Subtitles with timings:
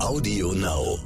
[0.00, 0.98] Audio Now.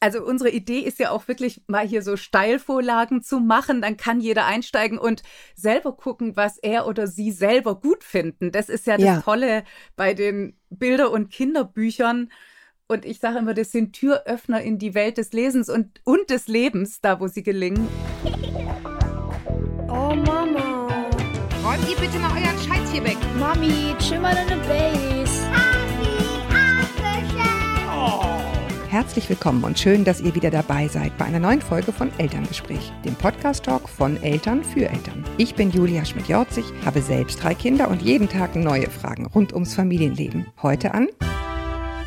[0.00, 3.80] Also unsere Idee ist ja auch wirklich mal hier so Steilvorlagen zu machen.
[3.82, 5.22] Dann kann jeder einsteigen und
[5.54, 8.50] selber gucken, was er oder sie selber gut finden.
[8.52, 9.20] Das ist ja das Ja.
[9.20, 9.64] Tolle
[9.96, 12.30] bei den Bilder- und Kinderbüchern.
[12.86, 16.48] Und ich sage immer, das sind Türöffner in die Welt des Lesens und, und des
[16.48, 17.88] Lebens, da wo sie gelingen.
[19.88, 20.88] Oh Mama.
[21.64, 23.16] Räumt ihr bitte mal euren Scheiß hier weg.
[23.38, 25.53] Mami, chill mal deine Base.
[28.94, 32.92] Herzlich willkommen und schön, dass ihr wieder dabei seid bei einer neuen Folge von Elterngespräch,
[33.04, 35.24] dem Podcast-Talk von Eltern für Eltern.
[35.36, 39.74] Ich bin Julia Schmidt-Jorzig, habe selbst drei Kinder und jeden Tag neue Fragen rund ums
[39.74, 40.46] Familienleben.
[40.62, 41.08] Heute an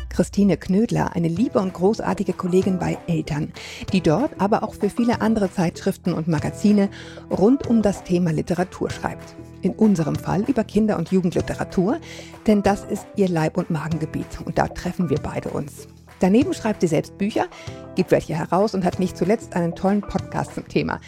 [0.08, 3.52] Christine Knödler, eine liebe und großartige Kollegin bei Eltern,
[3.92, 6.88] die dort aber auch für viele andere Zeitschriften und Magazine
[7.30, 9.36] rund um das Thema Literatur schreibt.
[9.60, 11.98] In unserem Fall über Kinder- und Jugendliteratur,
[12.46, 15.86] denn das ist ihr Leib- und Magengebiet und da treffen wir beide uns.
[16.20, 17.46] Daneben schreibt sie selbst Bücher,
[17.94, 21.00] gibt welche heraus und hat nicht zuletzt einen tollen Podcast zum Thema.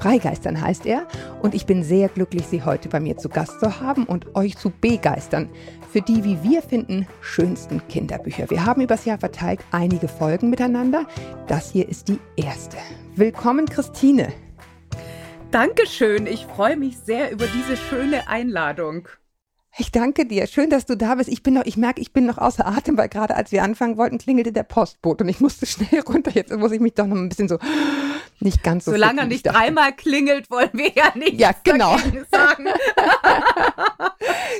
[0.00, 1.06] Freigeistern heißt er
[1.42, 4.56] und ich bin sehr glücklich, Sie heute bei mir zu Gast zu haben und euch
[4.56, 5.48] zu begeistern
[5.92, 8.50] für die, wie wir finden, schönsten Kinderbücher.
[8.50, 11.06] Wir haben übers Jahr verteilt einige Folgen miteinander.
[11.46, 12.78] Das hier ist die erste.
[13.14, 14.32] Willkommen, Christine.
[15.52, 16.26] Dankeschön.
[16.26, 19.06] Ich freue mich sehr über diese schöne Einladung.
[19.78, 20.46] Ich danke dir.
[20.46, 21.30] Schön, dass du da bist.
[21.30, 23.96] Ich bin noch, ich merke, ich bin noch außer Atem, weil gerade als wir anfangen
[23.96, 26.30] wollten, klingelte der Postbote und ich musste schnell runter.
[26.34, 27.58] Jetzt muss ich mich doch noch ein bisschen so
[28.40, 28.90] nicht ganz so.
[28.90, 31.96] Solange er nicht dreimal klingelt, wollen wir ja nichts Ja, genau.
[32.30, 32.66] sagen.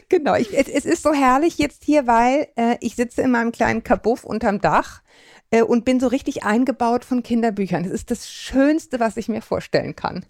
[0.09, 0.35] Genau.
[0.35, 3.83] Ich, es, es ist so herrlich jetzt hier, weil äh, ich sitze in meinem kleinen
[3.83, 5.03] Kabuff unterm Dach
[5.51, 7.83] äh, und bin so richtig eingebaut von Kinderbüchern.
[7.85, 10.27] Das ist das Schönste, was ich mir vorstellen kann.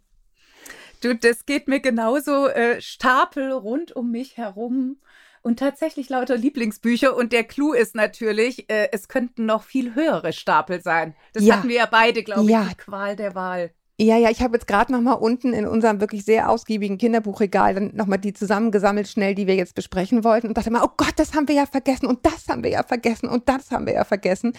[1.03, 2.47] Du, das geht mir genauso.
[2.49, 4.99] Äh, Stapel rund um mich herum
[5.43, 7.17] und tatsächlich lauter Lieblingsbücher.
[7.17, 11.15] Und der Clou ist natürlich, äh, es könnten noch viel höhere Stapel sein.
[11.33, 11.57] Das Ja.
[11.57, 12.67] hatten wir ja beide, glaube ich, Ja.
[12.71, 13.73] die Qual der Wahl.
[13.99, 17.75] Ja, ja, ich habe jetzt gerade noch mal unten in unserem wirklich sehr ausgiebigen Kinderbuchregal
[17.75, 20.91] dann noch mal die zusammengesammelt schnell, die wir jetzt besprechen wollten und dachte mal, oh
[20.97, 23.87] Gott, das haben wir ja vergessen und das haben wir ja vergessen und das haben
[23.87, 24.55] wir ja vergessen.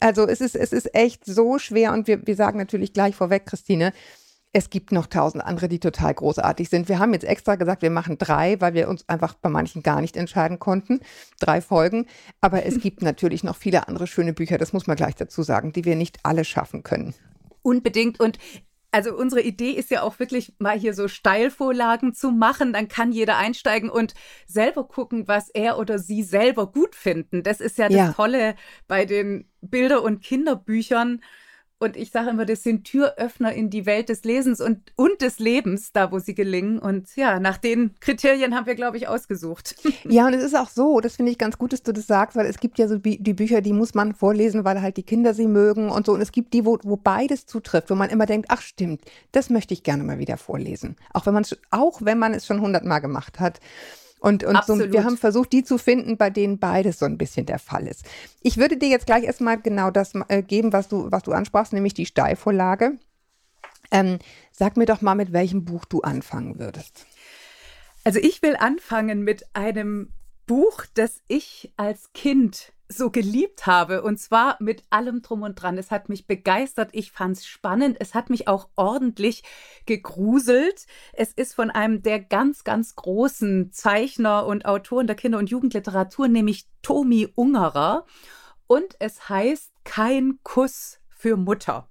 [0.00, 3.46] Also es ist, es ist echt so schwer und wir, wir sagen natürlich gleich vorweg,
[3.46, 3.92] Christine,
[4.52, 6.88] es gibt noch tausend andere, die total großartig sind.
[6.88, 10.00] Wir haben jetzt extra gesagt, wir machen drei, weil wir uns einfach bei manchen gar
[10.00, 11.00] nicht entscheiden konnten.
[11.38, 12.06] Drei Folgen.
[12.40, 15.72] Aber es gibt natürlich noch viele andere schöne Bücher, das muss man gleich dazu sagen,
[15.72, 17.14] die wir nicht alle schaffen können.
[17.62, 18.20] Unbedingt.
[18.20, 18.38] Und
[18.90, 22.72] also unsere Idee ist ja auch wirklich mal hier so Steilvorlagen zu machen.
[22.72, 24.14] Dann kann jeder einsteigen und
[24.46, 27.42] selber gucken, was er oder sie selber gut finden.
[27.42, 28.12] Das ist ja das Ja.
[28.12, 28.54] Tolle
[28.86, 31.20] bei den Bilder- und Kinderbüchern.
[31.80, 35.38] Und ich sage immer, das sind Türöffner in die Welt des Lesens und, und des
[35.38, 36.80] Lebens, da wo sie gelingen.
[36.80, 39.76] Und ja, nach den Kriterien haben wir, glaube ich, ausgesucht.
[40.08, 42.36] Ja, und es ist auch so, das finde ich ganz gut, dass du das sagst,
[42.36, 45.34] weil es gibt ja so die Bücher, die muss man vorlesen, weil halt die Kinder
[45.34, 46.12] sie mögen und so.
[46.12, 49.02] Und es gibt die, wo, wo beides zutrifft, wo man immer denkt, ach stimmt,
[49.32, 50.96] das möchte ich gerne mal wieder vorlesen.
[51.12, 53.60] Auch wenn man es, auch wenn man es schon hundertmal gemacht hat.
[54.20, 57.46] Und, und so, wir haben versucht, die zu finden, bei denen beides so ein bisschen
[57.46, 58.04] der Fall ist.
[58.42, 61.72] Ich würde dir jetzt gleich erstmal genau das äh, geben, was du, was du ansprachst,
[61.72, 62.98] nämlich die Steilvorlage.
[63.90, 64.18] Ähm,
[64.52, 67.06] sag mir doch mal, mit welchem Buch du anfangen würdest.
[68.04, 70.10] Also ich will anfangen mit einem
[70.46, 75.76] Buch, das ich als Kind so geliebt habe und zwar mit allem drum und dran.
[75.76, 79.42] Es hat mich begeistert, ich fand es spannend, es hat mich auch ordentlich
[79.84, 80.86] gegruselt.
[81.12, 86.28] Es ist von einem der ganz, ganz großen Zeichner und Autoren der Kinder- und Jugendliteratur,
[86.28, 88.06] nämlich Tomi Ungerer
[88.66, 91.88] und es heißt Kein Kuss für Mutter.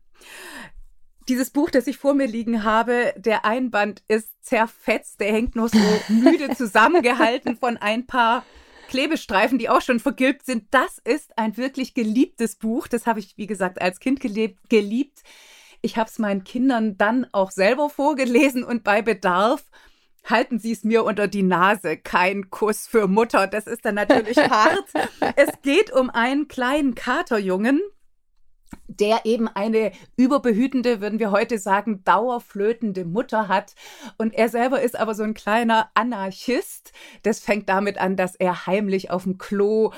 [1.27, 5.67] Dieses Buch, das ich vor mir liegen habe, der Einband ist zerfetzt, der hängt nur
[5.67, 5.77] so
[6.07, 8.45] müde zusammengehalten von ein paar
[8.87, 10.65] Klebestreifen, die auch schon vergilbt sind.
[10.71, 12.87] Das ist ein wirklich geliebtes Buch.
[12.87, 15.23] Das habe ich, wie gesagt, als Kind gelebt, geliebt.
[15.81, 19.63] Ich habe es meinen Kindern dann auch selber vorgelesen und bei Bedarf
[20.25, 21.97] halten Sie es mir unter die Nase.
[21.97, 23.47] Kein Kuss für Mutter.
[23.47, 24.85] Das ist dann natürlich hart.
[25.35, 27.81] Es geht um einen kleinen Katerjungen,
[28.87, 33.75] der eben eine überbehütende, würden wir heute sagen, dauerflötende Mutter hat.
[34.17, 36.91] Und er selber ist aber so ein kleiner Anarchist.
[37.23, 39.91] Das fängt damit an, dass er heimlich auf dem Klo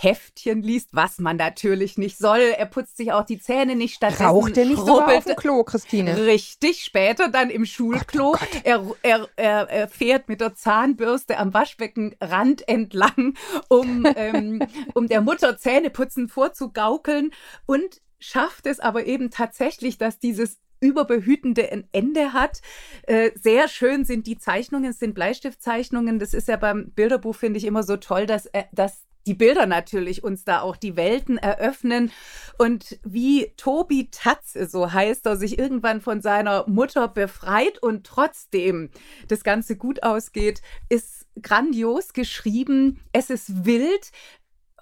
[0.00, 2.38] Heftchen liest, was man natürlich nicht soll.
[2.38, 4.26] Er putzt sich auch die Zähne nicht stattdessen.
[4.26, 6.24] Raucht der nicht sogar auf dem Klo, Christine?
[6.24, 8.32] Richtig, später dann im Schulklo.
[8.32, 8.62] Gott, oh Gott.
[8.64, 13.34] Er, er, er, er fährt mit der Zahnbürste am Waschbeckenrand entlang,
[13.66, 14.62] um, ähm,
[14.94, 17.32] um der Mutter Zähneputzen vorzugaukeln
[17.66, 22.60] und schafft es aber eben tatsächlich, dass dieses überbehütende ein Ende hat.
[23.02, 26.20] Äh, sehr schön sind die Zeichnungen, es sind Bleistiftzeichnungen.
[26.20, 29.66] Das ist ja beim Bilderbuch, finde ich, immer so toll, dass, äh, dass die Bilder
[29.66, 32.10] natürlich uns da auch die Welten eröffnen.
[32.56, 38.88] Und wie Tobi Tatze, so heißt er, sich irgendwann von seiner Mutter befreit und trotzdem
[39.28, 43.00] das Ganze gut ausgeht, ist grandios geschrieben.
[43.12, 44.10] Es ist wild.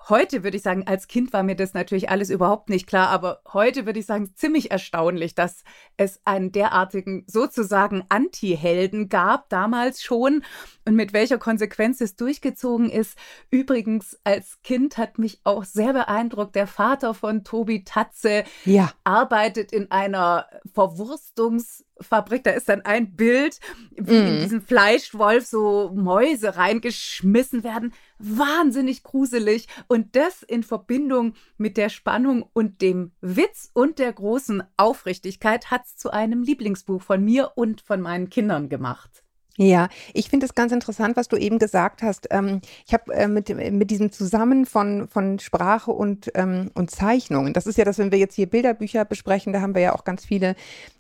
[0.08, 3.40] Heute würde ich sagen, als Kind war mir das natürlich alles überhaupt nicht klar, aber
[3.52, 5.64] heute würde ich sagen, ziemlich erstaunlich, dass
[5.96, 10.44] es einen derartigen sozusagen Anti-Helden gab, damals schon
[10.84, 13.18] und mit welcher Konsequenz es durchgezogen ist.
[13.50, 18.92] Übrigens, als Kind hat mich auch sehr beeindruckt, der Vater von Tobi Tatze ja.
[19.02, 23.58] arbeitet in einer Verwurstungs- Fabrik, da ist dann ein Bild,
[23.96, 24.26] wie mm.
[24.26, 27.94] in diesen Fleischwolf so Mäuse reingeschmissen werden.
[28.18, 29.68] Wahnsinnig gruselig.
[29.88, 35.86] Und das in Verbindung mit der Spannung und dem Witz und der großen Aufrichtigkeit hat
[35.86, 39.26] es zu einem Lieblingsbuch von mir und von meinen Kindern gemacht.
[39.58, 42.28] Ja, ich finde es ganz interessant, was du eben gesagt hast.
[42.30, 47.54] Ähm, ich habe äh, mit, mit diesem Zusammen von, von Sprache und, ähm, und Zeichnungen,
[47.54, 50.04] das ist ja das, wenn wir jetzt hier Bilderbücher besprechen, da haben wir ja auch
[50.04, 50.56] ganz viele,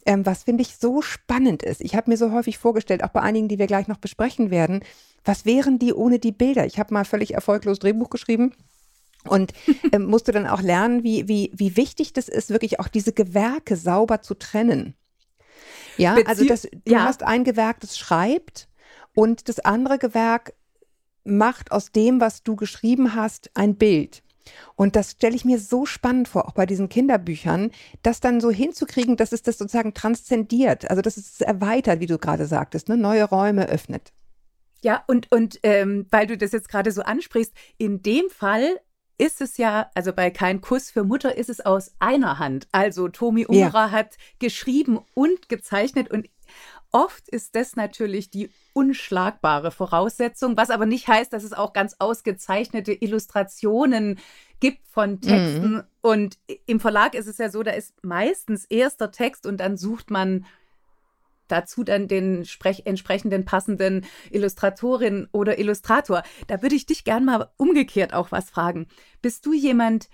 [0.06, 1.82] ähm, was finde ich so spannend ist.
[1.82, 4.80] Ich habe mir so häufig vorgestellt, auch bei einigen, die wir gleich noch besprechen werden,
[5.26, 6.64] was wären die ohne die Bilder?
[6.64, 8.54] Ich habe mal völlig erfolglos Drehbuch geschrieben.
[9.28, 9.52] Und
[9.92, 13.76] ähm, musste dann auch lernen, wie, wie, wie wichtig das ist, wirklich auch diese Gewerke
[13.76, 14.94] sauber zu trennen.
[15.96, 17.04] Ja, Bezieh also das, du ja.
[17.04, 18.68] hast ein Gewerk, das schreibt
[19.14, 20.52] und das andere Gewerk
[21.24, 24.22] macht aus dem, was du geschrieben hast, ein Bild.
[24.76, 28.50] Und das stelle ich mir so spannend vor, auch bei diesen Kinderbüchern, das dann so
[28.50, 32.96] hinzukriegen, dass es das sozusagen transzendiert, also dass es erweitert, wie du gerade sagtest, ne?
[32.96, 34.12] neue Räume öffnet.
[34.82, 38.80] Ja, und, und ähm, weil du das jetzt gerade so ansprichst, in dem Fall
[39.18, 42.68] ist es ja, also bei Kein Kuss für Mutter ist es aus einer Hand.
[42.72, 43.90] Also Tomi Ungerer ja.
[43.90, 46.28] hat geschrieben und gezeichnet und
[46.92, 51.96] oft ist das natürlich die unschlagbare Voraussetzung, was aber nicht heißt, dass es auch ganz
[51.98, 54.18] ausgezeichnete Illustrationen
[54.60, 55.74] gibt von Texten.
[55.74, 55.84] Mhm.
[56.00, 60.10] Und im Verlag ist es ja so, da ist meistens erster Text und dann sucht
[60.10, 60.46] man
[61.48, 66.22] dazu dann den sprech entsprechenden passenden Illustratorin oder Illustrator.
[66.46, 68.86] Da würde ich dich gern mal umgekehrt auch was fragen.
[69.22, 70.08] Bist du jemand,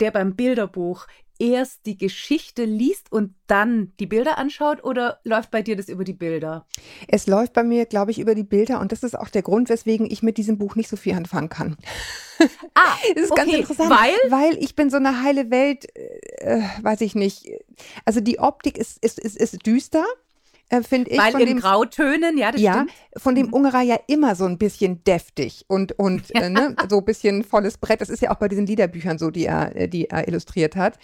[0.00, 1.06] der beim Bilderbuch
[1.38, 6.04] erst die Geschichte liest und dann die Bilder anschaut oder läuft bei dir das über
[6.04, 6.66] die Bilder?
[7.08, 9.68] Es läuft bei mir, glaube ich, über die Bilder und das ist auch der Grund,
[9.68, 11.76] weswegen ich mit diesem Buch nicht so viel anfangen kann.
[12.74, 13.42] Ah, das ist okay.
[13.42, 14.30] ganz interessant, weil?
[14.30, 17.50] weil ich bin so eine heile Welt, äh, weiß ich nicht.
[18.04, 20.04] Also die Optik ist, ist, ist, ist düster
[20.68, 21.18] äh, finde ich.
[21.18, 22.92] Weil von in dem, Grautönen, ja, das ja, stimmt.
[23.16, 23.52] von dem mhm.
[23.52, 27.78] Ungerer ja immer so ein bisschen deftig und, und äh, ne, so ein bisschen volles
[27.78, 28.00] Brett.
[28.00, 30.98] Das ist ja auch bei diesen Liederbüchern so, die er, äh, die er illustriert hat.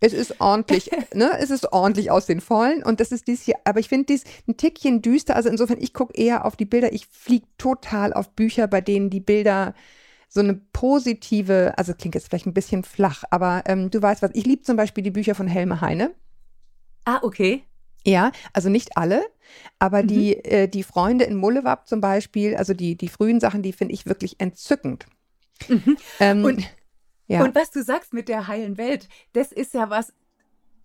[0.00, 1.30] Es ist ordentlich, ne?
[1.38, 4.24] Es ist ordentlich aus den Vollen und das ist dies hier, aber ich finde dies
[4.46, 5.36] ein Tickchen düster.
[5.36, 6.92] Also insofern, ich gucke eher auf die Bilder.
[6.92, 9.74] Ich fliege total auf Bücher, bei denen die Bilder
[10.28, 14.32] so eine positive, also klingt jetzt vielleicht ein bisschen flach, aber ähm, du weißt was,
[14.34, 16.12] ich liebe zum Beispiel die Bücher von Helme Heine.
[17.04, 17.62] Ah, okay.
[18.04, 19.24] Ja, also nicht alle,
[19.78, 20.06] aber mhm.
[20.08, 23.94] die, äh, die Freunde in Mullewab zum Beispiel, also die, die frühen Sachen, die finde
[23.94, 25.06] ich wirklich entzückend.
[25.68, 25.96] Mhm.
[26.20, 26.64] Ähm, und,
[27.26, 27.42] ja.
[27.42, 30.12] und was du sagst mit der heilen Welt, das ist ja was,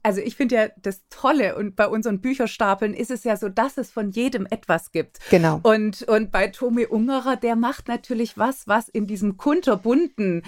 [0.03, 3.77] also ich finde ja das Tolle und bei unseren Bücherstapeln ist es ja so, dass
[3.77, 5.19] es von jedem etwas gibt.
[5.29, 5.59] Genau.
[5.63, 10.43] Und, und bei Tomi Ungerer, der macht natürlich was, was in diesem kunterbunten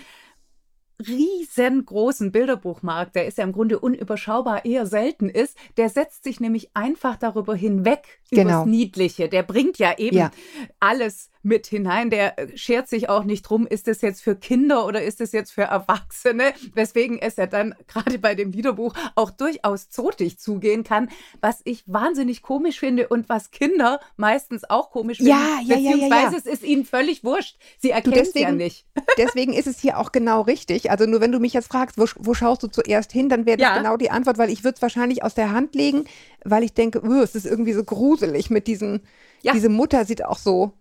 [1.07, 6.69] riesengroßen Bilderbuchmarkt, der ist ja im Grunde unüberschaubar eher selten ist, der setzt sich nämlich
[6.73, 8.41] einfach darüber hinweg, genau.
[8.41, 9.29] über das Niedliche.
[9.29, 10.31] Der bringt ja eben ja.
[10.79, 12.09] alles mit hinein.
[12.09, 15.31] Der äh, schert sich auch nicht drum, ist es jetzt für Kinder oder ist es
[15.31, 20.83] jetzt für Erwachsene, weswegen es ja dann gerade bei dem Liederbuch auch durchaus zotig zugehen
[20.83, 21.09] kann,
[21.41, 25.31] was ich wahnsinnig komisch finde und was Kinder meistens auch komisch finden.
[25.31, 26.33] Ja, ja, ja, ja, ja.
[26.35, 27.57] es ist ihnen völlig wurscht.
[27.79, 28.85] Sie erkennen es ja nicht.
[29.17, 30.91] deswegen ist es hier auch genau richtig.
[30.91, 33.57] Also nur wenn du mich jetzt fragst, wo, wo schaust du zuerst hin, dann wäre
[33.57, 33.77] das ja.
[33.77, 36.05] genau die Antwort, weil ich würde es wahrscheinlich aus der Hand legen,
[36.43, 39.01] weil ich denke, es ist irgendwie so gruselig mit diesen,
[39.41, 39.53] ja.
[39.53, 40.73] diese Mutter sieht auch so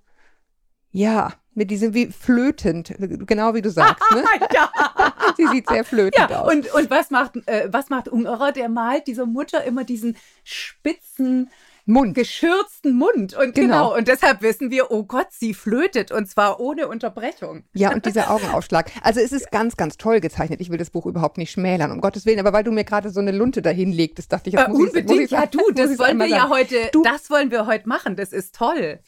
[0.92, 2.94] ja, mit diesem wie flötend,
[3.26, 4.04] genau wie du sagst.
[4.12, 4.24] Ne?
[4.54, 4.70] ja.
[5.36, 6.52] Sie sieht sehr flötend ja, aus.
[6.52, 8.52] Und, und was macht, äh, was macht Ungerer?
[8.52, 11.50] Der malt dieser Mutter immer diesen spitzen,
[11.86, 12.14] Mund.
[12.14, 13.34] geschürzten Mund.
[13.34, 13.90] Und genau.
[13.90, 13.96] genau.
[13.96, 17.64] und deshalb wissen wir, oh Gott, sie flötet und zwar ohne Unterbrechung.
[17.74, 18.90] Ja, und dieser Augenaufschlag.
[19.02, 20.60] Also es ist ganz, ganz toll gezeichnet.
[20.60, 22.38] Ich will das Buch überhaupt nicht schmälern, um Gottes Willen.
[22.38, 24.88] Aber weil du mir gerade so eine Lunte dahin legst, dachte ich, jetzt äh, muss
[24.88, 25.10] unbedingt.
[25.10, 27.88] Ich, muss ich, ja, du, das wollen wir ja heute, du, das wollen wir heute
[27.88, 28.16] machen.
[28.16, 29.00] Das ist toll.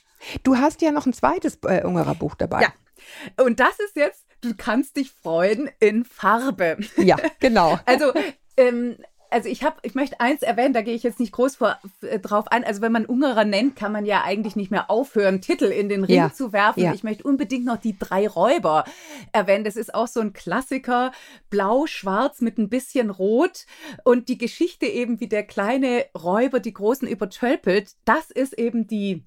[0.43, 2.63] Du hast ja noch ein zweites äh, Ungerer Buch dabei.
[2.63, 3.45] Ja.
[3.45, 6.79] Und das ist jetzt, du kannst dich freuen in Farbe.
[6.97, 7.79] Ja, genau.
[7.87, 8.13] also,
[8.57, 8.97] ähm,
[9.31, 12.19] also ich habe, ich möchte eins erwähnen, da gehe ich jetzt nicht groß vor, äh,
[12.19, 12.65] drauf ein.
[12.65, 16.05] Also wenn man Ungerer nennt, kann man ja eigentlich nicht mehr aufhören, Titel in den
[16.05, 16.33] Ring Ja.
[16.33, 16.83] zu werfen.
[16.83, 16.93] Ja.
[16.93, 18.85] Ich möchte unbedingt noch die drei Räuber
[19.33, 19.65] erwähnen.
[19.65, 21.13] Das ist auch so ein Klassiker,
[21.51, 23.65] blau-schwarz mit ein bisschen rot
[24.05, 27.93] und die Geschichte eben, wie der kleine Räuber die Großen übertölpelt.
[28.05, 29.25] Das ist eben die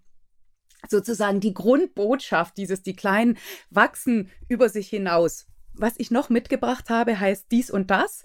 [0.90, 3.38] sozusagen die Grundbotschaft dieses, die Kleinen
[3.70, 5.48] wachsen über sich hinaus.
[5.74, 8.22] Was ich noch mitgebracht habe, heißt dies und das.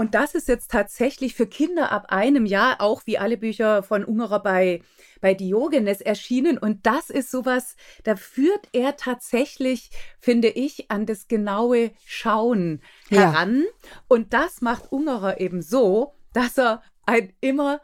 [0.00, 4.02] Und das ist jetzt tatsächlich für Kinder ab einem Jahr, auch wie alle Bücher von
[4.02, 4.80] Ungerer bei,
[5.20, 6.56] bei Diogenes erschienen.
[6.56, 13.30] Und das ist sowas, da führt er tatsächlich, finde ich, an das genaue Schauen Ja.
[13.30, 13.64] heran.
[14.08, 17.82] Und das macht Ungerer eben so, dass er ein immer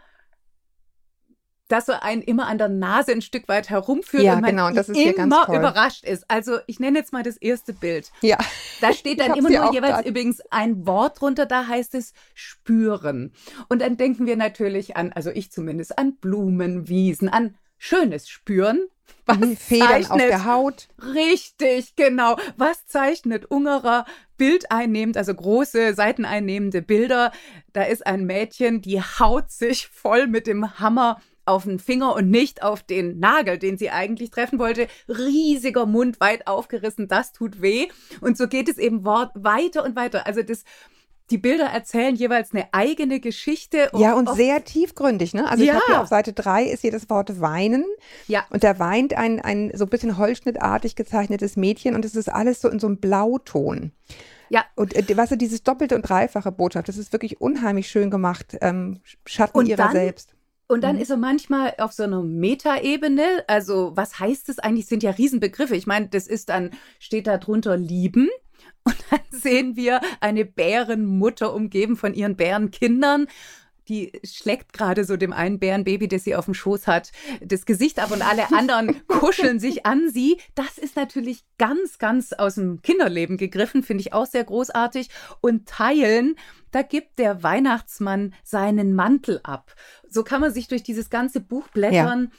[1.68, 4.70] dass er einen immer an der Nase ein Stück weit herumführt Ja, und man genau,
[4.70, 6.25] das ist immer überrascht ist.
[6.28, 8.11] Also ich nenne jetzt mal das erste Bild.
[8.23, 8.38] Ja.
[8.80, 10.06] Da steht dann immer nur jeweils grad.
[10.06, 13.32] übrigens ein Wort drunter, da heißt es spüren.
[13.68, 18.80] Und dann denken wir natürlich an, also ich zumindest, an Blumen, Wiesen, an schönes Spüren.
[19.25, 20.88] Was Mhm, Federn auf zeichnet- der Haut.
[21.14, 22.37] Richtig, genau.
[22.56, 24.04] Was zeichnet Ungerer
[24.37, 27.32] bildeinnehmend, also große seiteneinnehmende Bilder?
[27.73, 32.28] Da ist ein Mädchen, die haut sich voll mit dem Hammer auf den Finger und
[32.30, 34.88] nicht auf den Nagel, den sie eigentlich treffen wollte.
[35.08, 37.88] Riesiger Mund, weit aufgerissen, das tut weh.
[38.20, 40.26] Und so geht es eben wort weiter und weiter.
[40.26, 40.64] Also das,
[41.30, 43.90] die Bilder erzählen jeweils eine eigene Geschichte.
[43.96, 45.48] Ja, und sehr tiefgründig, ne?
[45.48, 45.74] Also ich Ja.
[45.74, 47.84] habe hier auf Seite 3 ist hier das Wort weinen.
[48.28, 48.44] Ja.
[48.50, 52.60] Und da weint ein, ein so ein bisschen holzschnittartig gezeichnetes Mädchen und es ist alles
[52.60, 53.90] so in so einem Blauton.
[54.50, 54.64] Ja.
[54.76, 58.56] Und äh, weißt du, dieses doppelte und dreifache Botschaft, das ist wirklich unheimlich schön gemacht.
[58.60, 60.35] Ähm, Schatten Und ihrer dann- selbst.
[60.68, 61.02] Und dann Mhm.
[61.02, 63.44] ist er manchmal auf so einer Metaebene.
[63.46, 64.87] Also, was heißt es eigentlich?
[64.87, 65.76] Sind ja Riesenbegriffe.
[65.76, 68.28] Ich meine, das ist dann, steht da drunter lieben.
[68.85, 73.26] Und dann sehen wir eine Bärenmutter umgeben von ihren Bärenkindern.
[73.88, 78.00] Die schlägt gerade so dem einen Bärenbaby, das sie auf dem Schoß hat, das Gesicht
[78.00, 80.38] ab und alle anderen kuscheln sich an sie.
[80.54, 85.08] Das ist natürlich ganz, ganz aus dem Kinderleben gegriffen, finde ich auch sehr großartig.
[85.40, 86.36] Und teilen,
[86.72, 89.74] da gibt der Weihnachtsmann seinen Mantel ab.
[90.08, 92.32] So kann man sich durch dieses ganze Buch blättern.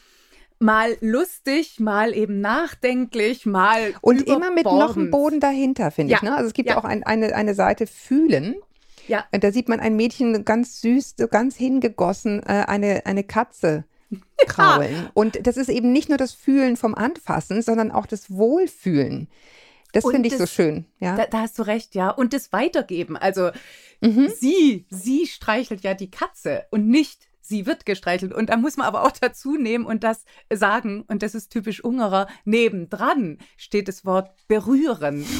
[0.59, 5.11] Mal lustig, mal eben nachdenklich, mal Und immer mit noch einem.
[5.11, 6.21] Boden dahinter, finde ich.
[6.21, 6.29] Ja.
[6.29, 6.35] Ne?
[6.35, 6.77] Also es gibt Ja.
[6.79, 8.55] auch ein, eine, eine Seite Fühlen.
[9.07, 9.25] Ja.
[9.31, 13.85] Und da sieht man ein Mädchen ganz süß, so ganz hingegossen, äh, eine, eine Katze
[14.47, 15.09] kraulen.
[15.13, 19.27] Und das ist eben nicht nur das Fühlen vom Anfassen, sondern auch das Wohlfühlen.
[19.93, 20.85] Das finde ich so schön.
[20.99, 21.15] Ja.
[21.15, 22.09] Da, da hast du recht, ja.
[22.09, 23.17] Und das Weitergeben.
[23.17, 23.51] Also
[24.01, 24.29] Mhm.
[24.29, 28.33] sie, sie streichelt ja die Katze und nicht sie wird gestreichelt.
[28.33, 31.83] Und da muss man aber auch dazu nehmen und das sagen, und das ist typisch
[31.83, 35.25] Ungerer, nebendran steht das Wort berühren.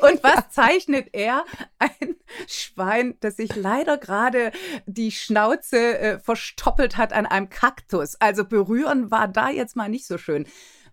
[0.00, 1.44] Und was zeichnet er?
[1.78, 2.14] Ein
[2.46, 4.52] Schwein, das sich leider gerade
[4.86, 8.14] die Schnauze äh, verstoppelt hat an einem Kaktus.
[8.20, 10.46] Also berühren war da jetzt mal nicht so schön.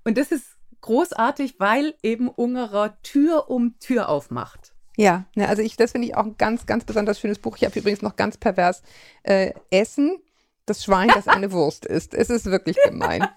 [0.04, 0.46] Und das ist
[0.82, 4.76] großartig, weil eben Ungerer Tür um Tür aufmacht.
[4.98, 7.58] Ja, ne, also ich, das finde ich auch ein ganz, ganz besonders schönes Buch.
[7.58, 8.82] Ich habe übrigens noch ganz pervers
[9.24, 10.20] äh, Essen,
[10.66, 12.14] das Schwein, das eine Wurst ist.
[12.14, 13.28] Es ist wirklich gemein.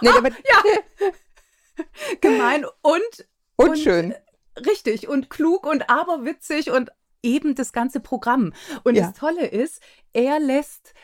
[0.00, 0.30] Nee, aber,
[2.20, 3.00] Gemein und
[3.56, 4.14] und, und- schön.
[4.66, 6.90] richtig und klug und aberwitzig und
[7.22, 8.52] eben das ganze Programm.
[8.84, 9.08] Und Ja.
[9.08, 9.80] das Tolle ist,
[10.12, 10.94] er lässt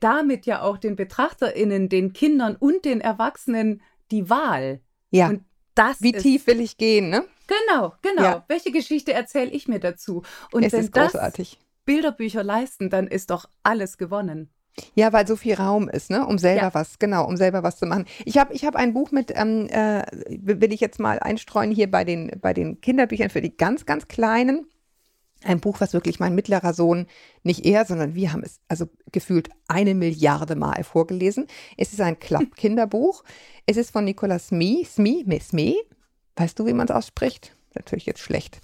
[0.00, 4.80] damit ja auch den BetrachterInnen, den Kindern und den Erwachsenen die Wahl.
[5.10, 7.24] Ja, Und das wie ist, tief will ich gehen, ne?
[7.46, 8.22] Genau, genau.
[8.22, 8.44] Ja.
[8.48, 10.22] Welche Geschichte erzähle ich mir dazu?
[10.52, 11.58] Und es wenn ist das großartig.
[11.86, 14.50] Bilderbücher leisten, dann ist doch alles gewonnen.
[14.94, 16.26] Ja, weil so viel Raum ist, ne?
[16.26, 16.74] Um selber Ja.
[16.74, 18.06] was, genau, um selber was zu machen.
[18.24, 21.90] Ich habe ich hab ein Buch mit, ähm, äh, will ich jetzt mal einstreuen hier
[21.90, 24.66] bei den, bei den Kinderbüchern für die ganz, ganz Kleinen.
[25.42, 27.06] Ein Buch, was wirklich mein mittlerer Sohn,
[27.44, 31.46] nicht er, sondern wir haben es also gefühlt eine Milliarde Mal vorgelesen.
[31.78, 33.24] Es ist ein Klapp-Kinderbuch.
[33.66, 35.76] Es ist von Nicolas Smee, Smee, Smee.
[36.36, 37.56] Weißt du, wie man es ausspricht?
[37.74, 38.60] Natürlich jetzt schlecht.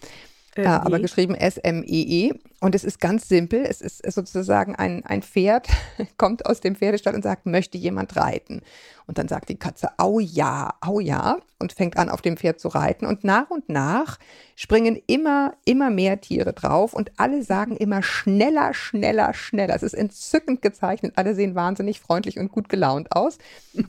[0.55, 2.33] Äh, aber geschrieben S-M-E-E.
[2.61, 3.65] Und es ist ganz simpel.
[3.69, 5.69] Es ist sozusagen ein, ein Pferd,
[6.17, 8.63] kommt aus dem Pferdestall und sagt, möchte jemand reiten?
[9.07, 12.61] Und dann sagt die Katze, au ja, au ja, und fängt an, auf dem Pferd
[12.61, 13.07] zu reiten.
[13.07, 14.19] Und nach und nach
[14.57, 19.75] springen immer, immer mehr Tiere drauf und alle sagen immer schneller, schneller, schneller.
[19.75, 21.15] Es ist entzückend gezeichnet.
[21.17, 23.39] Alle sehen wahnsinnig freundlich und gut gelaunt aus.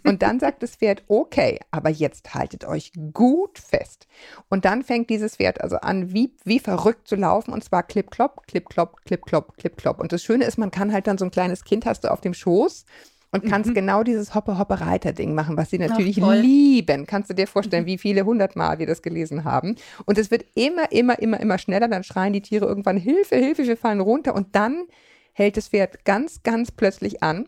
[0.06, 4.08] Und dann sagt das Pferd, okay, aber jetzt haltet euch gut fest.
[4.50, 8.12] Und dann fängt dieses Pferd also an, wie, wie verrückt zu laufen und zwar klipp,
[8.12, 10.00] klopp, klipp, klopp, klipp, klopp, klipp, klopp.
[10.00, 12.22] Und das Schöne ist, man kann halt dann so ein kleines Kind hast du auf
[12.22, 12.86] dem Schoß
[13.32, 16.38] und kannst genau dieses Hoppe-Hoppe-Reiter-Ding machen, was sie natürlich toll.
[16.38, 17.06] lieben.
[17.06, 19.76] Kannst du dir vorstellen, wie viele hundertmal wir das gelesen haben?
[20.06, 21.88] Und es wird immer, immer, immer, immer schneller.
[21.88, 24.34] Dann schreien die Tiere irgendwann Hilfe, Hilfe, wir fallen runter.
[24.34, 24.86] Und dann
[25.34, 27.48] hält das Pferd ganz, ganz plötzlich an.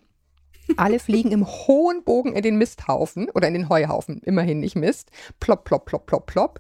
[0.76, 5.12] Alle fliegen im hohen Bogen in den Misthaufen oder in den Heuhaufen, immerhin nicht Mist.
[5.40, 6.60] Plopp, plopp, plopp, plopp, plopp.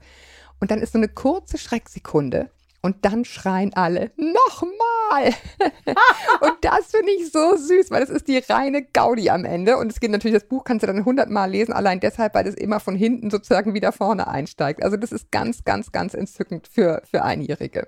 [0.61, 2.49] Und dann ist so eine kurze Schrecksekunde.
[2.81, 5.33] Und dann schreien alle, nochmal!
[6.41, 9.77] und das finde ich so süß, weil das ist die reine Gaudi am Ende.
[9.77, 12.55] Und es geht natürlich, das Buch kannst du dann hundertmal lesen, allein deshalb, weil das
[12.55, 14.81] immer von hinten sozusagen wieder vorne einsteigt.
[14.81, 17.87] Also das ist ganz, ganz, ganz entzückend für, für Einjährige.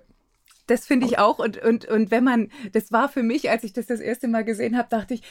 [0.67, 1.39] Das finde ich auch.
[1.39, 4.43] Und, und, und wenn man, das war für mich, als ich das das erste Mal
[4.43, 5.21] gesehen habe, dachte ich,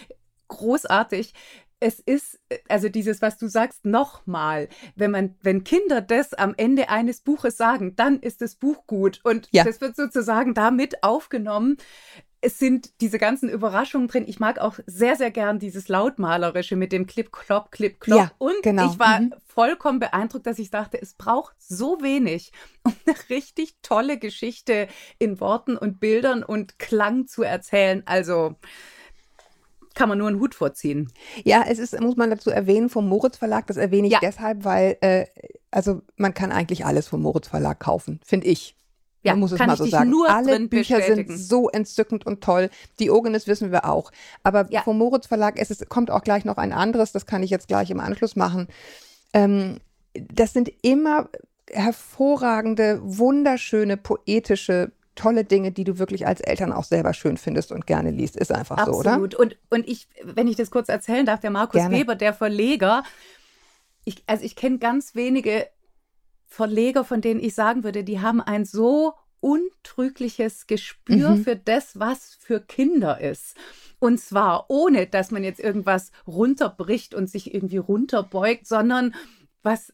[0.48, 1.34] großartig.
[1.80, 6.90] Es ist, also dieses, was du sagst, nochmal, wenn man, wenn Kinder das am Ende
[6.90, 9.20] eines Buches sagen, dann ist das Buch gut.
[9.24, 9.64] Und Ja.
[9.64, 11.78] das wird sozusagen damit aufgenommen.
[12.42, 14.24] Es sind diese ganzen Überraschungen drin.
[14.26, 18.18] Ich mag auch sehr, sehr gern dieses Lautmalerische mit dem Clip, Klop, Clip, Klop.
[18.18, 18.90] Ja, Und genau.
[18.90, 19.34] ich war Mhm.
[19.46, 25.40] vollkommen beeindruckt, dass ich dachte, es braucht so wenig, um eine richtig tolle Geschichte in
[25.40, 28.02] Worten und Bildern und Klang zu erzählen.
[28.06, 28.56] Also
[30.00, 31.12] kann man nur einen Hut vorziehen.
[31.44, 33.66] Ja, es ist, muss man dazu erwähnen, vom Moritz Verlag.
[33.66, 34.18] Das erwähne ich Ja.
[34.20, 35.26] deshalb, weil, äh,
[35.70, 38.74] also man kann eigentlich alles vom Moritz Verlag kaufen, finde ich.
[39.22, 40.08] Ja, Man muss es mal ich so sagen.
[40.08, 41.28] nur Alle Bücher bestätigen.
[41.28, 42.70] sind so entzückend und toll.
[42.98, 44.10] Diogenes wissen wir auch.
[44.42, 44.80] Aber Ja.
[44.82, 47.68] vom Moritz Verlag es ist, kommt auch gleich noch ein anderes, das kann ich jetzt
[47.68, 48.66] gleich im Anschluss machen.
[49.34, 49.78] Ähm,
[50.14, 51.28] das sind immer
[51.70, 57.86] hervorragende, wunderschöne, poetische, tolle Dinge, die du wirklich als Eltern auch selber schön findest und
[57.86, 58.36] gerne liest.
[58.36, 59.12] Ist einfach so, oder?
[59.12, 59.34] Absolut.
[59.34, 61.96] Und, und ich, wenn ich das kurz erzählen darf, der Markus Gerne.
[61.96, 63.02] Weber, der Verleger,
[64.04, 65.66] ich, also ich kenne ganz wenige
[66.46, 71.44] Verleger, von denen ich sagen würde, die haben ein so untrügliches Gespür Mhm.
[71.44, 73.56] für das, was für Kinder ist.
[73.98, 79.14] Und zwar ohne, dass man jetzt irgendwas runterbricht und sich irgendwie runterbeugt, sondern
[79.62, 79.92] was,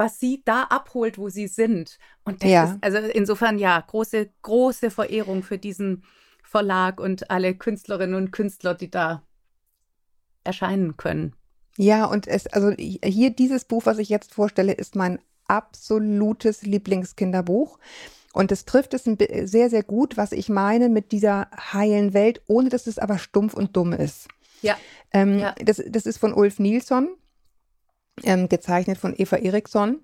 [0.00, 1.98] was sie da abholt, wo sie sind.
[2.24, 2.64] Und das Ja.
[2.64, 6.04] ist, also insofern ja, große, große Verehrung für diesen
[6.42, 9.22] Verlag und alle Künstlerinnen und Künstler, die da
[10.42, 11.36] erscheinen können.
[11.76, 17.78] Ja, und es, also hier dieses Buch, was ich jetzt vorstelle, ist mein absolutes Lieblingskinderbuch.
[18.32, 22.70] Und es trifft es sehr, sehr gut, was ich meine mit dieser heilen Welt, ohne
[22.70, 24.28] dass es aber stumpf und dumm ist.
[24.62, 24.78] Ja.
[25.12, 25.54] Ähm, Ja.
[25.62, 27.10] das, das ist von Ulf Nilsson,
[28.24, 30.00] ähm, gezeichnet von Eva Eriksson.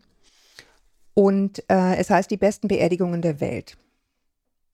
[1.15, 3.77] Und äh, es heißt Die besten Beerdigungen der Welt.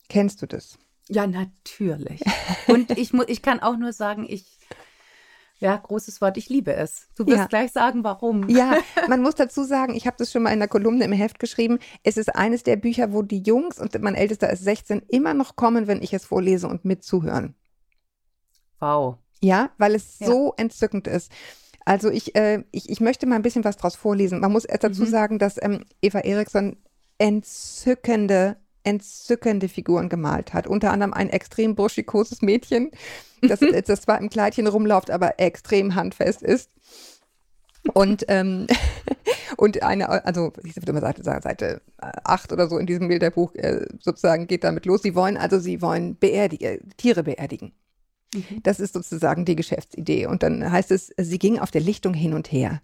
[0.08, 0.78] Kennst du das?
[1.08, 2.20] Ja, natürlich.
[2.68, 4.58] Und ich, ich kann auch nur sagen, ich,
[5.58, 7.08] ja, großes Wort, ich liebe es.
[7.16, 7.46] Du wirst Ja.
[7.46, 8.48] gleich sagen, warum.
[8.48, 8.76] Ja,
[9.08, 11.78] man muss dazu sagen, ich habe das schon mal in der Kolumne im Heft geschrieben.
[12.02, 15.54] Es ist eines der Bücher, wo die Jungs und mein Ältester ist 16 immer noch
[15.56, 17.54] kommen, wenn ich es vorlese und mitzuhören.
[18.80, 19.18] Wow.
[19.40, 20.26] Ja, weil es Ja.
[20.28, 21.30] so entzückend ist.
[21.84, 24.40] Also ich, äh, ich, ich möchte mal ein bisschen was draus vorlesen.
[24.40, 25.06] Man muss erst dazu Mhm.
[25.06, 26.76] sagen, dass ähm, Eva Eriksson
[27.18, 30.66] entzückende, entzückende Figuren gemalt hat.
[30.66, 32.90] Unter anderem ein extrem burschikoses Mädchen,
[33.40, 36.70] das, das zwar im Kleidchen rumläuft, aber extrem handfest ist.
[37.94, 38.68] Und, ähm,
[39.56, 43.86] und eine, also ich würde mal Seite, Seite 8 oder so in diesem Bilderbuch äh,
[44.00, 45.02] sozusagen geht damit los.
[45.02, 47.72] Sie wollen also, sie wollen beerdigen, Tiere beerdigen.
[48.62, 50.26] Das ist sozusagen die Geschäftsidee.
[50.26, 52.80] Und dann heißt es, sie ging auf der Lichtung hin und her.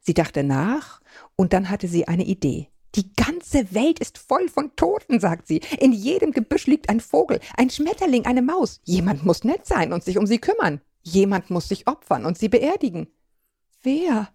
[0.00, 1.00] Sie dachte nach
[1.36, 2.68] und dann hatte sie eine Idee.
[2.96, 5.60] Die ganze Welt ist voll von Toten, sagt sie.
[5.78, 8.80] In jedem Gebüsch liegt ein Vogel, ein Schmetterling, eine Maus.
[8.84, 10.80] Jemand muss nett sein und sich um sie kümmern.
[11.02, 13.08] Jemand muss sich opfern und sie beerdigen.
[13.82, 14.28] Wer?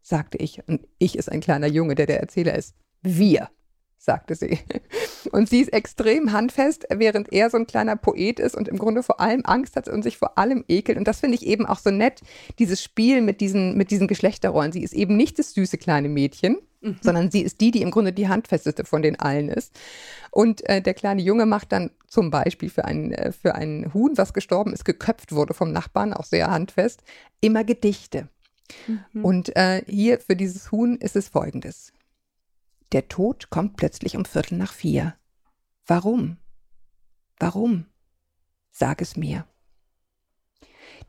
[0.00, 0.66] sagte ich.
[0.66, 2.74] Und ich ist ein kleiner Junge, der der Erzähler ist.
[3.02, 3.50] Wir,
[3.98, 4.58] sagte sie.
[5.32, 9.02] Und sie ist extrem handfest, während er so ein kleiner Poet ist und im Grunde
[9.02, 10.98] vor allem Angst hat und sich vor allem ekelt.
[10.98, 12.20] Und das finde ich eben auch so nett,
[12.58, 14.72] dieses Spiel mit diesen, mit diesen Geschlechterrollen.
[14.72, 16.58] Sie ist eben nicht das süße kleine Mädchen,
[17.00, 19.74] sondern sie ist die, die im Grunde die handfesteste von den allen ist.
[20.30, 24.16] Und äh, der kleine Junge macht dann zum Beispiel für ein, äh, für ein Huhn,
[24.16, 27.02] was gestorben ist, geköpft wurde vom Nachbarn, auch sehr handfest,
[27.40, 28.28] immer Gedichte.
[29.22, 31.92] Und äh, hier für dieses Huhn ist es folgendes.
[32.92, 35.14] Der Tod kommt plötzlich um Viertel nach vier.
[35.86, 36.38] Warum?
[37.38, 37.86] Warum?
[38.70, 39.46] Sag es mir.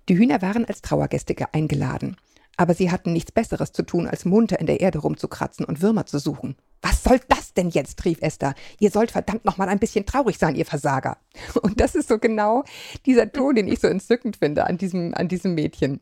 [0.08, 2.18] Die Hühner waren als Trauergäste ge- eingeladen,
[2.58, 6.06] aber sie hatten nichts Besseres zu tun, als munter in der Erde rumzukratzen und Würmer
[6.06, 6.56] zu suchen.
[6.82, 8.04] Was soll das denn jetzt?
[8.06, 8.56] rief Esther.
[8.80, 11.18] Ihr sollt verdammt noch mal ein bisschen traurig sein, ihr Versager.
[11.62, 12.64] Und das ist so genau
[13.06, 16.00] dieser Ton, den ich so entzückend finde an diesem, an diesem Mädchen.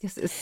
[0.00, 0.34] Das ist.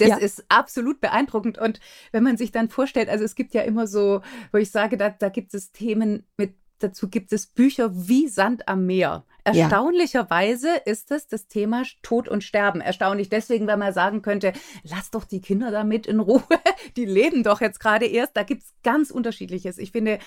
[0.00, 0.16] Das Ja.
[0.16, 1.58] ist absolut beeindruckend.
[1.58, 1.80] Und
[2.12, 5.10] wenn man sich dann vorstellt, also es gibt ja immer so, wo ich sage, da,
[5.10, 9.24] da gibt es Themen mit, dazu gibt es Bücher wie Sand am Meer.
[9.44, 12.80] Erstaunlicherweise ist es das Thema Tod und Sterben.
[12.80, 16.42] Erstaunlich deswegen, weil man sagen könnte, lass doch die Kinder damit in Ruhe.
[16.96, 18.36] Die leben doch jetzt gerade erst.
[18.36, 19.78] Da gibt es ganz unterschiedliches.
[19.78, 20.18] Ich finde,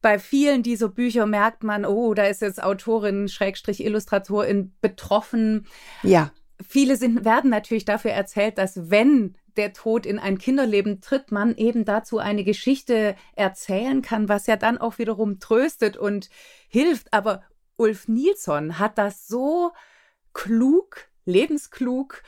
[0.00, 5.66] bei vielen dieser Bücher merkt man, oh, da ist jetzt Autorin, Schrägstrich Illustratorin betroffen.
[6.02, 6.30] Ja.
[6.66, 11.56] Viele sind, werden natürlich dafür erzählt, dass wenn der Tod in ein Kinderleben tritt, man
[11.56, 16.30] eben dazu eine Geschichte erzählen kann, was ja dann auch wiederum tröstet und
[16.68, 17.12] hilft.
[17.12, 17.42] Aber
[17.76, 19.72] Ulf Nilsson hat das so
[20.32, 22.22] klug, lebensklug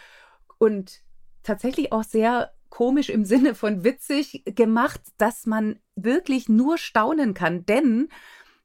[0.59, 1.03] und
[1.43, 7.67] tatsächlich auch sehr komisch im Sinne von witzig gemacht, dass man wirklich nur staunen kann.
[7.67, 8.09] Denn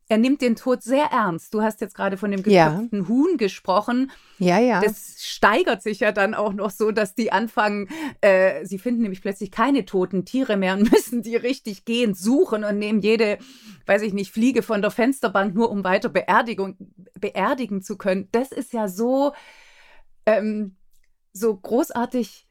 [0.07, 1.53] er nimmt den Tod sehr ernst.
[1.53, 3.07] Du hast jetzt gerade von dem geköpften ja.
[3.07, 4.11] Huhn gesprochen.
[4.37, 4.79] Ja, ja.
[4.79, 7.87] Das steigert sich ja dann auch noch so, dass die anfangen,
[8.21, 12.63] äh, sie finden nämlich plötzlich keine toten Tiere mehr und müssen die richtig gehen, suchen
[12.63, 13.39] und nehmen jede,
[13.87, 16.77] weiß ich nicht, Fliege von der Fensterbank, nur um weiter Beerdigung,
[17.19, 18.27] beerdigen zu können.
[18.31, 19.33] Das ist ja so,
[20.27, 20.75] ähm,
[21.33, 22.44] so großartig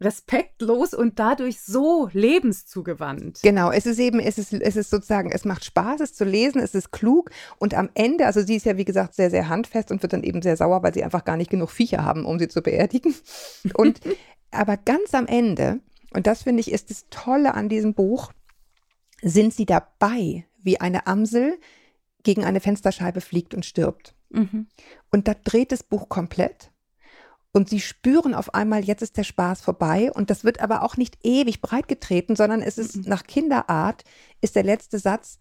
[0.00, 3.40] respektlos und dadurch so lebenszugewandt.
[3.42, 6.60] Genau, es ist eben, es ist, es ist sozusagen, es macht Spaß, es zu lesen,
[6.60, 9.90] es ist klug und am Ende, also sie ist ja wie gesagt sehr, sehr handfest
[9.90, 12.38] und wird dann eben sehr sauer, weil sie einfach gar nicht genug Viecher haben, um
[12.38, 13.14] sie zu beerdigen.
[13.74, 14.00] Und
[14.50, 15.80] aber ganz am Ende,
[16.12, 18.32] und das finde ich ist das Tolle an diesem Buch,
[19.20, 21.58] sind sie dabei, wie eine Amsel
[22.22, 24.14] gegen eine Fensterscheibe fliegt und stirbt.
[24.30, 24.68] Mhm.
[25.10, 26.70] Und da dreht das Buch komplett.
[27.56, 30.10] Und sie spüren auf einmal, jetzt ist der Spaß vorbei.
[30.12, 33.04] Und das wird aber auch nicht ewig breitgetreten, sondern es ist mhm.
[33.06, 34.02] nach Kinderart,
[34.40, 35.38] ist der letzte Satz,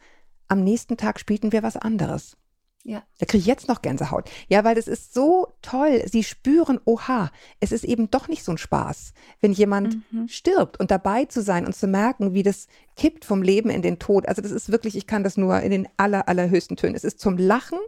[0.48, 2.38] am nächsten Tag spielten wir was anderes.
[2.84, 3.02] Ja.
[3.18, 4.30] Da kriege ich jetzt noch Gänsehaut.
[4.48, 6.04] Ja, weil das ist so toll.
[6.06, 10.28] Sie spüren, oha, es ist eben doch nicht so ein Spaß, wenn jemand mhm.
[10.28, 13.98] stirbt und dabei zu sein und zu merken, wie das kippt vom Leben in den
[13.98, 14.28] Tod.
[14.28, 16.96] Also das ist wirklich, ich kann das nur in den aller, allerhöchsten Tönen.
[16.96, 17.80] Es ist zum Lachen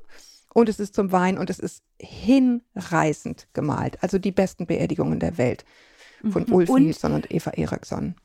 [0.56, 4.02] und es ist zum Wein und es ist hinreißend gemalt.
[4.02, 5.66] Also die besten Beerdigungen der Welt
[6.30, 6.54] von mhm.
[6.54, 8.16] Ulf und, Nilsson und Eva Eriksson.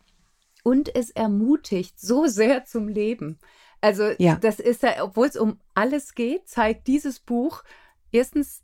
[0.62, 3.40] Und es ermutigt so sehr zum Leben.
[3.80, 4.36] Also ja.
[4.36, 7.64] das ist ja, obwohl es um alles geht, zeigt dieses Buch
[8.12, 8.62] erstens,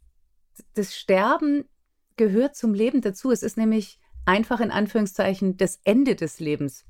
[0.74, 1.64] das Sterben
[2.16, 3.33] gehört zum Leben dazu.
[3.33, 6.85] Es ist nämlich einfach in Anführungszeichen das Ende des Lebens.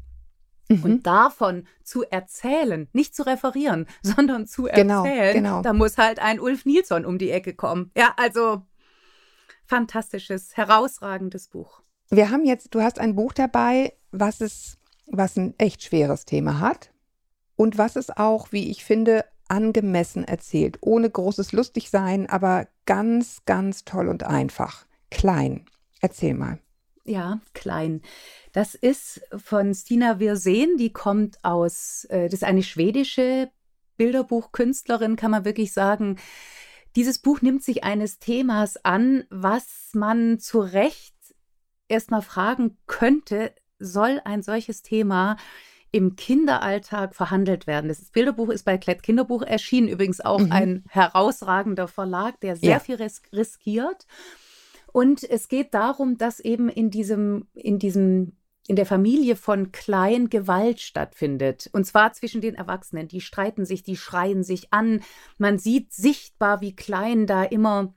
[0.69, 0.83] Mhm.
[0.83, 5.63] Und davon zu erzählen, nicht zu referieren, sondern zu genau, erzählen, genau, genau.
[5.63, 7.91] da muss halt ein Ulf Nilsson um die Ecke kommen.
[7.97, 8.63] Ja, also
[9.65, 11.83] fantastisches, herausragendes Buch.
[12.11, 16.61] Wir haben jetzt, du hast ein Buch dabei, was es, was ein echt schweres Thema
[16.61, 16.93] hat
[17.57, 23.85] und was es auch, wie ich finde, angemessen erzählt, ohne großes Lustigsein, aber ganz, ganz
[23.85, 24.87] toll und einfach.
[25.11, 25.67] Klein.
[26.01, 26.59] Erzähl mal.
[27.05, 28.03] Ja, klein.
[28.57, 33.51] Das ist von Stina Wirseen, die kommt aus, äh, das ist eine schwedische
[33.99, 36.17] Bilderbuchkünstlerin, kann man wirklich sagen.
[36.97, 41.15] Dieses Buch nimmt sich eines Themas an, was man zu Recht
[41.89, 45.37] erstmal fragen könnte, soll ein solches Thema
[45.93, 47.89] im Kinderalltag verhandelt werden.
[47.89, 50.53] Das Bilderbuch ist bei Klett Kinderbuch erschienen, übrigens auch mhm.
[50.53, 52.81] ein herausragender Verlag, der sehr ja.
[52.81, 54.07] viel ris riskiert.
[54.95, 58.33] Und es geht darum, dass eben in diesem, in diesem
[58.69, 61.71] in der Familie von Klein Gewalt stattfindet.
[61.73, 63.09] Und zwar zwischen den Erwachsenen.
[63.09, 65.03] Die streiten sich, die schreien sich an.
[65.39, 67.95] Man sieht sichtbar, wie Klein da immer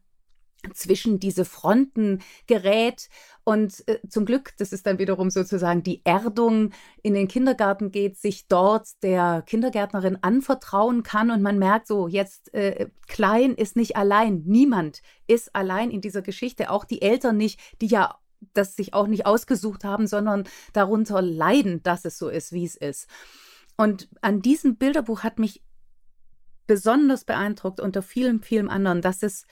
[0.73, 3.09] zwischen diese Fronten gerät
[3.45, 8.17] und äh, zum Glück, das ist dann wiederum sozusagen die Erdung in den Kindergarten geht,
[8.17, 13.95] sich dort der Kindergärtnerin anvertrauen kann und man merkt so, jetzt äh, Klein ist nicht
[13.95, 18.19] allein, niemand ist allein in dieser Geschichte, auch die Eltern nicht, die ja
[18.53, 22.75] das sich auch nicht ausgesucht haben, sondern darunter leiden, dass es so ist, wie es
[22.75, 23.07] ist.
[23.77, 25.63] Und an diesem Bilderbuch hat mich
[26.67, 29.45] besonders beeindruckt unter vielen, vielen anderen, dass es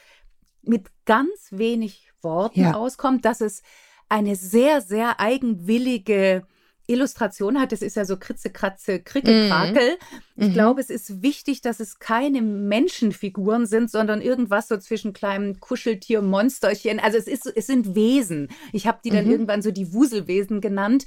[0.61, 2.73] mit ganz wenig Worten ja.
[2.73, 3.63] auskommt, dass es
[4.09, 6.45] eine sehr, sehr eigenwillige
[6.87, 7.71] Illustration hat.
[7.71, 9.91] Das ist ja so Kritzekratze, Krickelkrakel.
[9.91, 10.43] Mhm.
[10.43, 10.53] Ich mhm.
[10.53, 16.21] glaube, es ist wichtig, dass es keine Menschenfiguren sind, sondern irgendwas so zwischen kleinem Kuscheltier,
[16.21, 16.99] Monsterchen.
[16.99, 18.49] Also es, ist, es sind Wesen.
[18.71, 19.31] Ich habe die dann mhm.
[19.31, 21.05] irgendwann so die Wuselwesen genannt,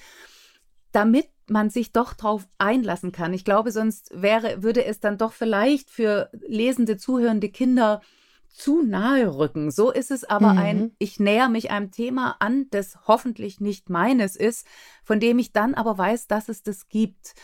[0.93, 3.33] damit man sich doch drauf einlassen kann.
[3.33, 8.01] Ich glaube, sonst wäre, würde es dann doch vielleicht für lesende, zuhörende Kinder
[8.53, 9.71] zu nahe rücken.
[9.71, 10.59] So ist es aber mhm.
[10.59, 14.67] ein, ich näher mich einem Thema an, das hoffentlich nicht meines ist,
[15.03, 17.35] von dem ich dann aber weiß, dass es das gibt.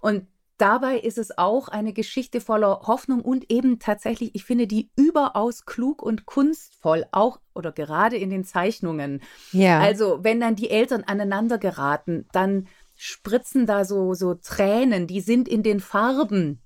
[0.00, 0.26] Und
[0.58, 5.64] dabei ist es auch eine Geschichte voller Hoffnung und eben tatsächlich, ich finde die überaus
[5.66, 9.22] klug und kunstvoll, auch oder gerade in den Zeichnungen.
[9.52, 9.80] Ja.
[9.80, 15.48] Also, wenn dann die Eltern aneinander geraten, dann spritzen da so, so Tränen, die sind
[15.48, 16.60] in den Farben.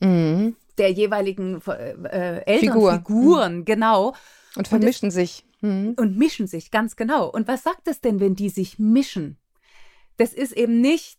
[0.00, 2.12] Mhm der jeweiligen äh, Figur.
[2.12, 4.14] Elternfiguren, Figuren, genau.
[4.56, 5.44] Und vermischen sich.
[5.60, 5.94] Mhm.
[5.96, 7.28] Und mischen sich, ganz genau.
[7.28, 9.38] Und was sagt es denn, wenn die sich mischen?
[10.16, 11.18] Das ist eben nicht,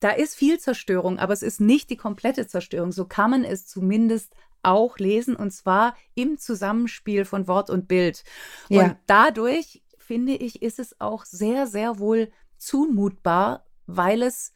[0.00, 2.92] da ist viel Zerstörung, aber es ist nicht die komplette Zerstörung.
[2.92, 8.24] So kann man es zumindest auch lesen und zwar im Zusammenspiel von Wort und Bild.
[8.68, 8.84] Ja.
[8.84, 14.52] Und dadurch, finde ich, ist es auch sehr, sehr wohl zumutbar, weil es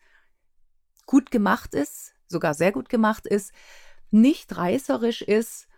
[1.07, 3.53] gut gemacht ist, sogar sehr gut gemacht ist,
[4.11, 5.69] nicht reißerisch ist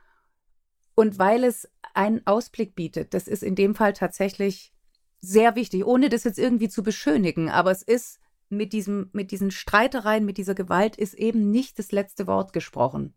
[0.94, 3.14] und weil es einen Ausblick bietet.
[3.14, 4.72] Das ist in dem Fall tatsächlich
[5.20, 7.48] sehr wichtig, ohne das jetzt irgendwie zu beschönigen.
[7.48, 8.18] Aber es ist
[8.48, 13.14] mit, diesem, mit diesen Streitereien, mit dieser Gewalt ist eben nicht das letzte Wort gesprochen.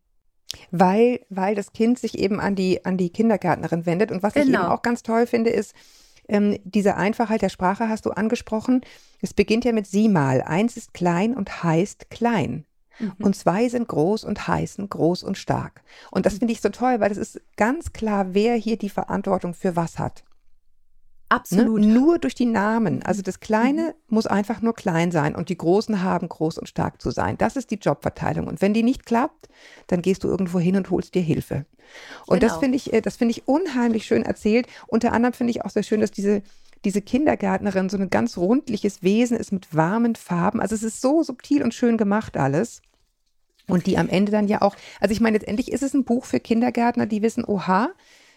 [0.71, 4.11] Weil, weil das Kind sich eben an die, an die Kindergärtnerin wendet.
[4.11, 4.59] Und was ich Genau.
[4.61, 5.73] eben auch ganz toll finde, ist,
[6.27, 8.81] ähm, diese Einfachheit der Sprache hast du angesprochen.
[9.21, 10.41] Es beginnt ja mit sieh mal.
[10.41, 12.65] Eins ist klein und heißt klein.
[13.19, 15.81] Und zwei sind groß und heißen groß und stark.
[16.11, 19.53] Und das finde ich so toll, weil es ist ganz klar, wer hier die Verantwortung
[19.53, 20.23] für was hat.
[21.25, 21.35] Ne?
[21.37, 21.81] Absolut.
[21.81, 23.01] Nur durch die Namen.
[23.03, 27.01] Also das Kleine muss einfach nur klein sein und die Großen haben groß und stark
[27.01, 27.37] zu sein.
[27.37, 28.47] Das ist die Jobverteilung.
[28.47, 29.49] Und wenn die nicht klappt,
[29.87, 31.65] dann gehst du irgendwo hin und holst dir Hilfe.
[32.27, 32.59] Und das Genau.
[32.61, 34.67] finde ich, äh, das finde ich unheimlich schön erzählt.
[34.87, 36.41] Unter anderem finde ich auch sehr schön, dass diese
[36.85, 40.61] diese Kindergärtnerin so ein ganz rundliches Wesen ist mit warmen Farben.
[40.61, 42.81] Also es ist so subtil und schön gemacht alles.
[43.67, 46.25] Und die am Ende dann ja auch, also ich meine, letztendlich ist es ein Buch
[46.25, 47.89] für Kindergärtner, die wissen, oha,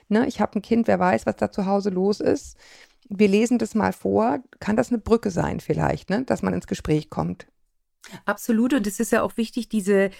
[0.09, 2.57] ne, ich habe ein Kind, wer weiß, was da zu Hause los ist.
[3.11, 4.41] Wir lesen das mal vor.
[4.59, 7.47] Kann das eine Brücke sein vielleicht, ne, dass man ins Gespräch kommt?
[8.25, 8.73] Absolut.
[8.73, 10.11] Und es ist ja auch wichtig, diese,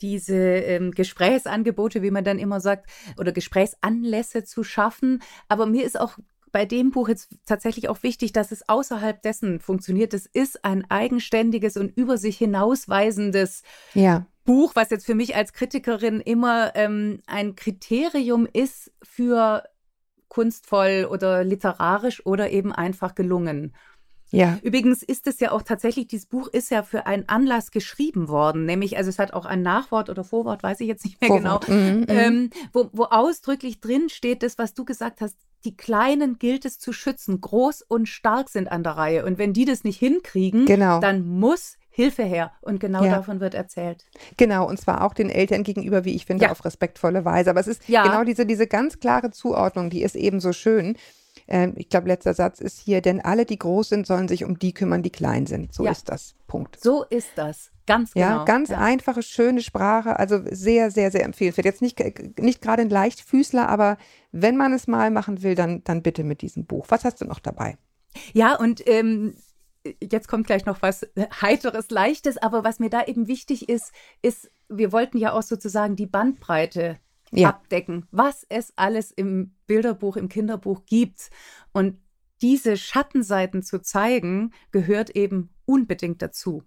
[0.00, 5.22] diese ähm, Gesprächsangebote, wie man dann immer sagt, oder Gesprächsanlässe zu schaffen.
[5.48, 6.18] Aber mir ist auch
[6.52, 10.14] bei dem Buch jetzt tatsächlich auch wichtig, dass es außerhalb dessen funktioniert.
[10.14, 13.62] Es ist ein eigenständiges und über sich hinausweisendes
[13.94, 19.64] Ja, Buch, was jetzt für mich als Kritikerin immer ähm, ein Kriterium ist für
[20.28, 23.74] kunstvoll oder literarisch oder eben einfach gelungen.
[24.30, 28.28] ja, Übrigens ist es ja auch tatsächlich, dieses Buch ist ja für einen Anlass geschrieben
[28.28, 31.28] worden, nämlich, also es hat auch ein Nachwort oder Vorwort, weiß ich jetzt nicht mehr
[31.28, 31.66] Vorwort.
[31.66, 32.06] genau, Mhm, mhm.
[32.08, 36.78] ähm, wo, wo ausdrücklich drin steht, das, was du gesagt hast, die Kleinen gilt es
[36.78, 39.24] zu schützen, groß und stark sind an der Reihe.
[39.24, 41.00] Und wenn die das nicht hinkriegen, Genau.
[41.00, 42.52] dann muss Hilfe her.
[42.62, 43.10] Und genau Ja.
[43.16, 44.06] davon wird erzählt.
[44.38, 46.50] Genau, und zwar auch den Eltern gegenüber, wie ich finde, Ja.
[46.50, 47.50] auf respektvolle Weise.
[47.50, 48.02] Aber es ist Ja.
[48.02, 50.96] genau diese, diese ganz klare Zuordnung, die ist eben so schön.
[51.48, 54.58] Ähm, ich glaube, letzter Satz ist hier, denn alle, die groß sind, sollen sich um
[54.58, 55.74] die kümmern, die klein sind.
[55.74, 56.34] So ist das.
[56.46, 56.78] Punkt.
[56.80, 57.71] So ist das.
[57.86, 58.26] Ganz genau.
[58.26, 58.78] Ja, ganz ja.
[58.78, 61.64] einfache, schöne Sprache, also sehr, sehr, sehr empfehlenswert.
[61.64, 61.98] Jetzt nicht,
[62.38, 63.96] nicht gerade ein Leichtfüßler, aber
[64.30, 66.86] wenn man es mal machen will, dann, dann bitte mit diesem Buch.
[66.88, 67.76] Was hast du noch dabei?
[68.32, 69.34] Ja, und ähm,
[70.00, 71.06] jetzt kommt gleich noch was
[71.40, 73.92] Heiteres, Leichtes, aber was mir da eben wichtig ist,
[74.22, 76.98] ist, wir wollten ja auch sozusagen die Bandbreite
[77.32, 77.48] Ja.
[77.48, 81.30] abdecken, was es alles im Bilderbuch, im Kinderbuch gibt.
[81.72, 81.98] Und
[82.42, 86.62] diese Schattenseiten zu zeigen, gehört eben unbedingt dazu.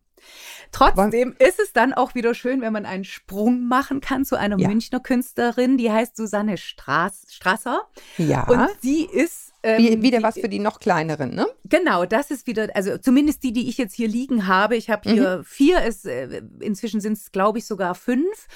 [0.72, 4.58] Trotzdem ist es dann auch wieder schön, wenn man einen Sprung machen kann zu einer
[4.58, 4.68] Ja.
[4.68, 7.82] Münchner Künstlerin, die heißt Susanne Straß, Strasser.
[8.18, 8.48] Ja.
[8.48, 9.52] Und sie ist.
[9.62, 11.46] ähm, Wie, wieder was für die noch kleineren, ne?
[11.66, 14.76] Genau, das ist wieder, also zumindest die, die ich jetzt hier liegen habe.
[14.76, 18.48] Ich habe hier vier, es, äh, inzwischen sind es, glaube ich, sogar fünf.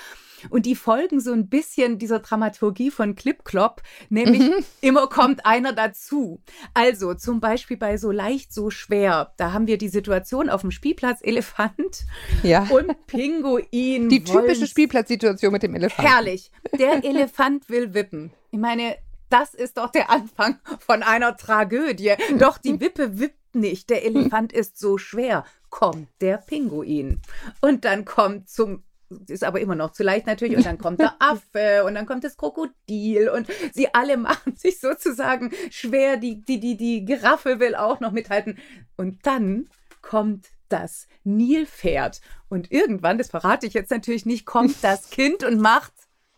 [0.49, 4.49] Und die folgen so ein bisschen dieser Dramaturgie von Clip Clop, nämlich
[4.81, 6.41] immer kommt einer dazu.
[6.73, 10.71] Also zum Beispiel bei so leicht, so schwer, da haben wir die Situation auf dem
[10.71, 12.05] Spielplatz Elefant
[12.43, 12.67] Ja.
[12.69, 14.09] und Pinguin.
[14.09, 16.09] die typische Spielplatzsituation mit dem Elefanten.
[16.11, 16.51] Herrlich.
[16.77, 18.31] Der Elefant will wippen.
[18.51, 18.95] Ich meine,
[19.29, 22.13] das ist doch der Anfang von einer Tragödie.
[22.37, 23.89] Doch die Wippe wippt nicht.
[23.89, 25.45] Der Elefant ist so schwer.
[25.69, 27.21] Kommt der Pinguin.
[27.61, 28.83] Und dann kommt zum
[29.27, 30.57] ist aber immer noch zu leicht natürlich.
[30.57, 34.79] Und dann kommt der Affe und dann kommt das Krokodil und sie alle machen sich
[34.79, 36.17] sozusagen schwer.
[36.17, 38.57] Die, die, die, die Giraffe will auch noch mithalten.
[38.97, 39.69] Und dann
[40.01, 42.21] kommt das Nilpferd.
[42.47, 45.93] Und irgendwann, das verrate ich jetzt natürlich nicht, kommt das Kind und macht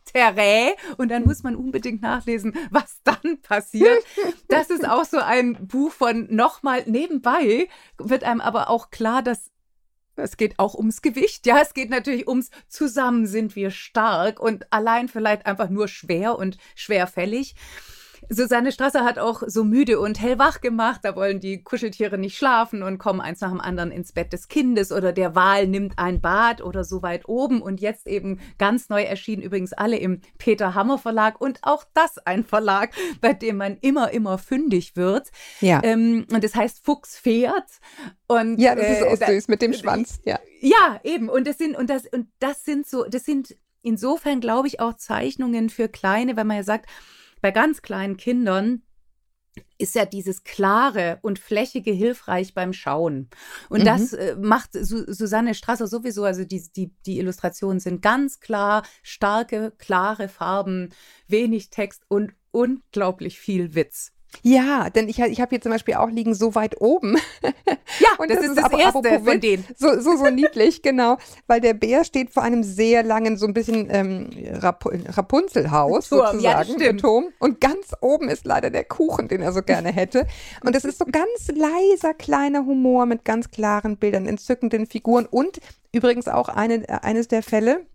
[0.05, 4.03] Terrain und dann muss man unbedingt nachlesen, was dann passiert.
[4.47, 9.50] Das ist auch so ein Buch von nochmal nebenbei, wird einem aber auch klar, dass
[10.15, 11.45] es geht auch ums Gewicht.
[11.45, 16.37] Ja, es geht natürlich ums Zusammen sind wir stark und allein vielleicht einfach nur schwer
[16.37, 17.55] und schwerfällig.
[18.33, 21.01] Susanne Strasser hat auch so müde und hellwach gemacht.
[21.03, 24.47] Da wollen die Kuscheltiere nicht schlafen und kommen eins nach dem anderen ins Bett des
[24.47, 27.61] Kindes oder der Wal nimmt ein Bad oder so weit oben.
[27.61, 32.17] Und jetzt eben ganz neu erschienen übrigens alle im Peter Hammer Verlag und auch das
[32.19, 35.29] ein Verlag, bei dem man immer, immer fündig wird.
[35.59, 35.81] Ja.
[35.83, 37.69] Ähm, und das heißt Fuchs fährt.
[38.27, 40.21] Und, ja, das ist äh, auch da- süß mit dem Schwanz.
[40.23, 40.39] Ja.
[40.61, 41.27] ja, eben.
[41.27, 44.93] Und das sind, und das, und das sind so, das sind insofern glaube ich auch
[44.93, 46.87] Zeichnungen für kleine, wenn man ja sagt,
[47.41, 48.83] bei ganz kleinen Kindern
[49.77, 53.29] ist ja dieses klare und flächige hilfreich beim Schauen.
[53.69, 53.85] Und Mhm.
[53.85, 56.23] das äh, macht Su Susanne Strasser sowieso.
[56.23, 60.93] Also die, die, die Illustrationen sind ganz klar, starke, klare Farben,
[61.27, 64.13] wenig Text und unglaublich viel Witz.
[64.43, 67.17] Ja, denn ich, ich habe hier zum Beispiel auch liegen so weit oben.
[67.43, 69.65] Ja, Und das, das ist ist das aber- erste von denen.
[69.77, 71.17] So, so, so niedlich, genau.
[71.47, 74.29] Weil der Bär steht vor einem sehr langen, so ein bisschen ähm,
[74.61, 76.81] Rap Rapunzelhaus Turm, ja, das sozusagen.
[76.81, 77.01] stimmt.
[77.01, 77.25] Turm.
[77.39, 80.25] Und ganz oben ist leider der Kuchen, den er so gerne hätte.
[80.63, 85.59] Und es ist so ganz leiser, kleiner Humor mit ganz klaren Bildern, entzückenden Figuren und
[85.91, 87.85] übrigens auch eine, äh, eines der Fälle,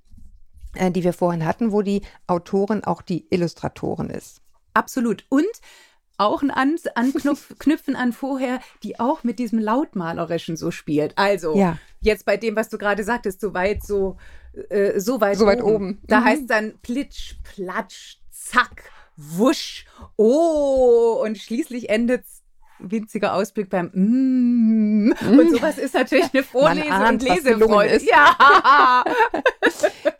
[0.75, 4.43] äh, die wir vorhin hatten, wo die Autorin auch die Illustratorin ist.
[4.75, 5.25] Absolut.
[5.31, 5.47] Und
[6.19, 11.13] auch ein An Anknüpfen an vorher, die auch mit diesem Lautmalerischen so spielt.
[11.17, 11.79] Also Ja.
[12.01, 14.17] jetzt bei dem, was du gerade sagtest, so weit, so,
[14.71, 16.01] äh, so weit So weit oben.
[16.07, 16.25] Da Mhm.
[16.25, 22.25] heißt dann Plitsch, Platsch, Zack, Wusch, Oh und schließlich endet
[22.79, 25.15] winziger Ausblick beim mm.
[25.27, 26.43] Und sowas ist natürlich eine
[26.83, 27.95] Vorlese- ahnt, und Lesefreude.
[27.95, 28.07] ist.
[28.11, 29.03] Ja.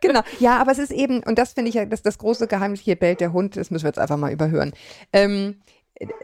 [0.01, 0.21] Genau.
[0.39, 2.95] Ja, aber es ist eben, und das finde ich ja, das, das große Geheimnis, hier
[2.95, 4.73] bellt der Hund, das müssen wir jetzt einfach mal überhören.
[5.13, 5.61] Ähm,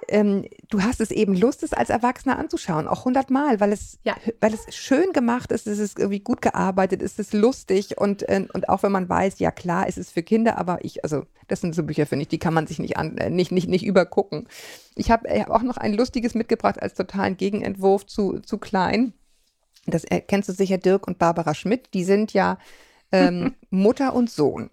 [0.08, 4.16] ähm, du hast es eben Lust, es als Erwachsener anzuschauen, auch hundertmal, weil es, Ja.
[4.40, 8.46] weil es schön gemacht ist, es ist irgendwie gut gearbeitet, es ist lustig und, äh,
[8.54, 11.62] und auch wenn man weiß, ja klar, es ist für Kinder, aber ich, also das
[11.62, 13.86] sind so Bücher, finde ich, die kann man sich nicht, an, äh, nicht, nicht, nicht
[13.86, 14.48] übergucken.
[14.96, 19.14] Ich habe äh, auch noch ein lustiges mitgebracht als totalen Gegenentwurf zu, zu klein.
[19.86, 22.58] Das äh, kennst du sicher, Dirk und Barbara Schmidt, die sind ja
[23.12, 24.70] ähm, Mutter und Sohn.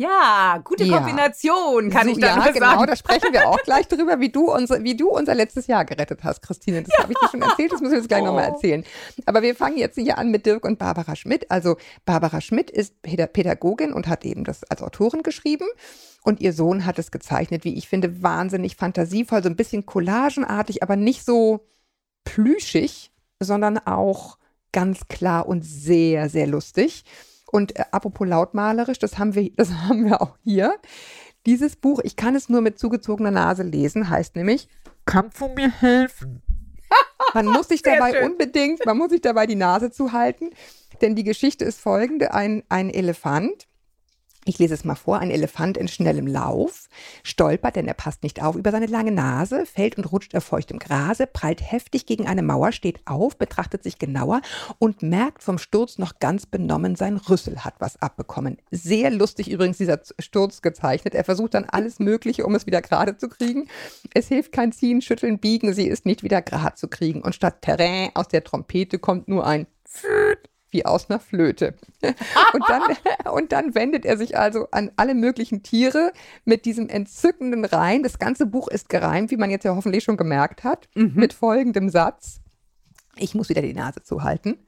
[0.00, 0.96] Ja, gute Ja.
[0.98, 2.86] Kombination, kann So, ich da ja, genau, sagen.
[2.86, 6.20] da sprechen wir auch gleich drüber, wie du, unser, wie du unser letztes Jahr gerettet
[6.24, 6.82] hast, Christine.
[6.82, 8.54] Das habe ich dir schon erzählt, das müssen wir jetzt gleich nochmal Oh.
[8.54, 8.84] erzählen.
[9.26, 11.50] Aber wir fangen jetzt hier an mit Dirk und Barbara Schmidt.
[11.50, 15.66] Also Barbara Schmidt ist Päda- Pädagogin und hat eben das als Autorin geschrieben.
[16.22, 20.82] Und ihr Sohn hat es gezeichnet, wie ich finde, wahnsinnig fantasievoll, so ein bisschen collagenartig,
[20.82, 21.66] aber nicht so
[22.24, 23.10] plüschig,
[23.40, 24.38] sondern auch
[24.72, 27.04] ganz klar und sehr, sehr lustig.
[27.50, 30.74] Und äh, apropos lautmalerisch, das haben wir, das haben wir auch hier.
[31.46, 34.68] Dieses Buch, ich kann es nur mit zugezogener Nase lesen, heißt nämlich,
[35.06, 36.42] Kannst du mir helfen?
[37.34, 38.32] man muss sich dabei schön.
[38.32, 40.50] unbedingt, man muss sich dabei die Nase zuhalten,
[41.00, 43.66] denn die Geschichte ist folgende, ein, ein Elefant,
[44.44, 46.88] ich lese es mal vor, ein Elefant in schnellem Lauf,
[47.22, 50.78] stolpert, denn er passt nicht auf, über seine lange Nase, fällt und rutscht auf feuchtem
[50.78, 54.40] Grase, prallt heftig gegen eine Mauer, steht auf, betrachtet sich genauer
[54.78, 58.56] und merkt vom Sturz noch ganz benommen, sein Rüssel hat was abbekommen.
[58.70, 61.14] Sehr lustig übrigens dieser Sturz gezeichnet.
[61.14, 63.68] Er versucht dann alles Mögliche, um es wieder gerade zu kriegen.
[64.14, 67.22] Es hilft kein Ziehen, Schütteln, Biegen, sie ist nicht wieder gerade zu kriegen.
[67.22, 71.74] Und statt Terrain aus der Trompete kommt nur ein Pfüt, wie aus einer Flöte.
[72.52, 72.82] Und dann,
[73.32, 76.12] und dann wendet er sich also an alle möglichen Tiere
[76.44, 78.02] mit diesem entzückenden Reim.
[78.02, 81.88] Das ganze Buch ist gereimt, wie man jetzt ja hoffentlich schon gemerkt hat, mit folgendem
[81.90, 82.40] Satz.
[83.16, 84.58] Ich muss wieder die Nase zuhalten.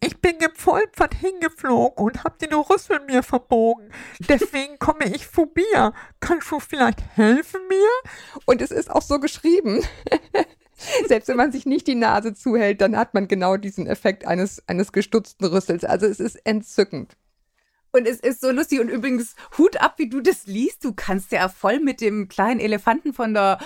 [0.00, 3.90] Ich bin gepolpert hingeflogen und hab den Rüssel mir verbogen.
[4.18, 5.26] Deswegen komme ich
[5.74, 5.94] dir.
[6.20, 7.88] Kannst du vielleicht helfen mir?
[8.44, 9.82] Und es ist auch so geschrieben.
[11.08, 14.66] Selbst wenn man sich nicht die Nase zuhält, dann hat man genau diesen Effekt eines,
[14.68, 15.84] eines gestutzten Rüssels.
[15.84, 17.16] Also es ist entzückend.
[17.92, 18.80] Und es ist so lustig.
[18.80, 20.84] Und übrigens, Hut ab, wie du das liest.
[20.84, 23.58] Du kannst ja voll mit dem kleinen Elefanten von der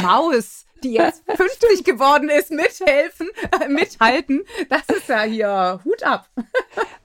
[0.00, 3.28] Maus, die jetzt 50 geworden ist, mithelfen,
[3.60, 4.42] äh, mithalten.
[4.68, 6.28] Das ist ja hier Hut ab.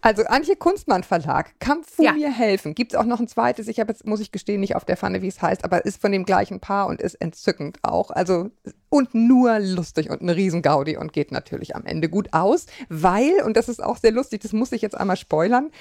[0.01, 2.13] Also Antje Kunstmann Verlag, Kampf Ja.
[2.13, 2.75] mir helfen.
[2.75, 4.95] Gibt es auch noch ein zweites, ich habe jetzt, muss ich gestehen, nicht auf der
[4.95, 8.09] Pfanne, wie es heißt, aber ist von dem gleichen Paar und ist entzückend auch.
[8.11, 8.49] Also
[8.89, 13.57] und nur lustig und eine Riesengaudi und geht natürlich am Ende gut aus, weil, und
[13.57, 15.71] das ist auch sehr lustig, das muss ich jetzt einmal spoilern,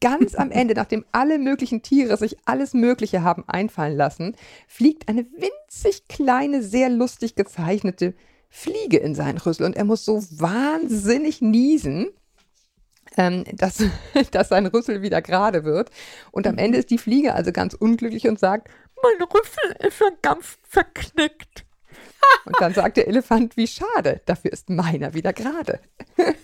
[0.00, 4.34] ganz am Ende, nachdem alle möglichen Tiere sich alles Mögliche haben einfallen lassen,
[4.66, 8.14] fliegt eine winzig kleine, sehr lustig gezeichnete
[8.48, 12.08] Fliege in seinen Rüssel und er muss so wahnsinnig niesen,
[13.16, 13.82] ähm, dass,
[14.32, 15.90] dass sein Rüssel wieder gerade wird.
[16.32, 18.68] Und am Ende ist die Fliege also ganz unglücklich und sagt,
[19.02, 21.64] Mein Rüssel ist ja ganz verknickt.
[22.44, 25.80] Und dann sagt der Elefant, wie schade, dafür ist meiner wieder gerade.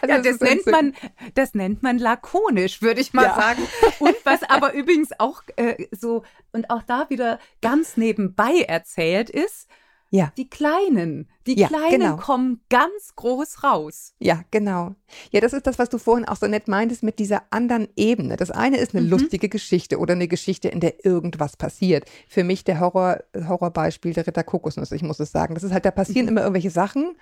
[0.00, 0.94] Also Ja, das ist nennt man,
[1.34, 3.34] das nennt man lakonisch, würde ich mal Ja.
[3.34, 3.62] sagen.
[3.98, 9.68] Und was aber übrigens auch äh, so und auch da wieder ganz nebenbei erzählt ist,
[10.12, 10.32] Ja.
[10.36, 12.16] die Kleinen, die Ja, Kleinen genau.
[12.16, 14.14] kommen ganz groß raus.
[14.18, 14.96] Ja, genau.
[15.30, 18.36] Ja, das ist das, was du vorhin auch so nett meintest mit dieser anderen Ebene.
[18.36, 22.10] Das eine ist eine lustige Geschichte oder eine Geschichte, in der irgendwas passiert.
[22.28, 25.54] Für mich der Horror, Horrorbeispiel der Ritter Kokosnuss, ich muss es sagen.
[25.54, 27.16] Das ist halt, da passieren immer irgendwelche Sachen.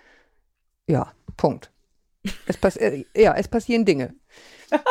[0.89, 1.71] Ja, Punkt.
[2.47, 4.15] Es pass äh, ja, es passieren Dinge.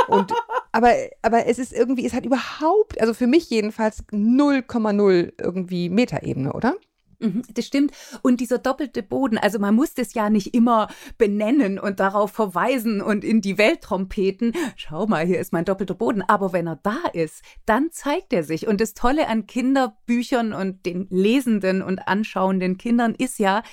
[0.07, 0.31] Und,
[0.71, 0.93] aber,
[1.23, 6.75] aber es ist irgendwie, es hat überhaupt, also für mich jedenfalls 0,0 irgendwie Metaebene, oder?
[7.19, 7.91] Mhm, Das stimmt.
[8.21, 10.87] Und dieser doppelte Boden, also man muss das ja nicht immer
[11.17, 14.53] benennen und darauf verweisen und in die Welt trompeten.
[14.75, 16.21] Schau mal, hier ist mein doppelter Boden.
[16.21, 18.67] Aber wenn er da ist, dann zeigt er sich.
[18.67, 23.63] Und das Tolle an Kinderbüchern und den lesenden und anschauenden Kindern ist ja,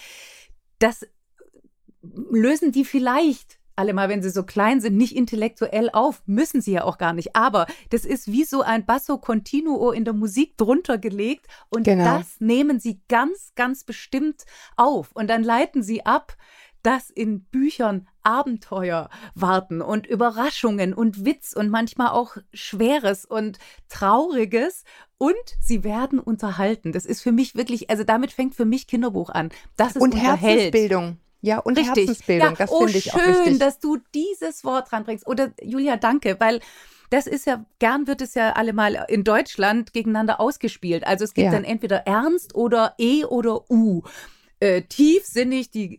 [0.78, 1.07] das
[2.03, 6.72] lösen die vielleicht alle mal, wenn sie so klein sind, nicht intellektuell auf, müssen sie
[6.72, 7.35] ja auch gar nicht.
[7.37, 12.05] Aber das ist wie so ein Basso Continuo in der Musik drunter gelegt und Genau.
[12.05, 14.45] das nehmen sie ganz, ganz bestimmt
[14.77, 15.11] auf.
[15.12, 16.37] Und dann leiten sie ab,
[16.83, 23.59] dass in Büchern Abenteuer warten und Überraschungen und Witz und manchmal auch Schweres und
[23.89, 24.85] Trauriges
[25.18, 26.93] und sie werden unterhalten.
[26.93, 29.49] Das ist für mich wirklich, also damit fängt für mich Kinderbuch an.
[29.77, 30.43] Das ist Und unterhält.
[30.43, 31.18] Herzensbildung.
[31.45, 32.07] Ja, und Richtig.
[32.09, 33.59] Herzensbildung, ja, das oh, finde ich schön, auch wichtig.
[33.59, 35.26] dass du dieses Wort ranbringst.
[35.26, 36.61] Oder Julia, danke, weil
[37.11, 41.07] das ist ja, gern wird es ja alle mal in Deutschland gegeneinander ausgespielt.
[41.07, 41.51] Also es gibt Ja.
[41.53, 44.03] dann entweder Ernst oder E oder U.
[44.61, 45.99] Äh, tiefsinnig, die,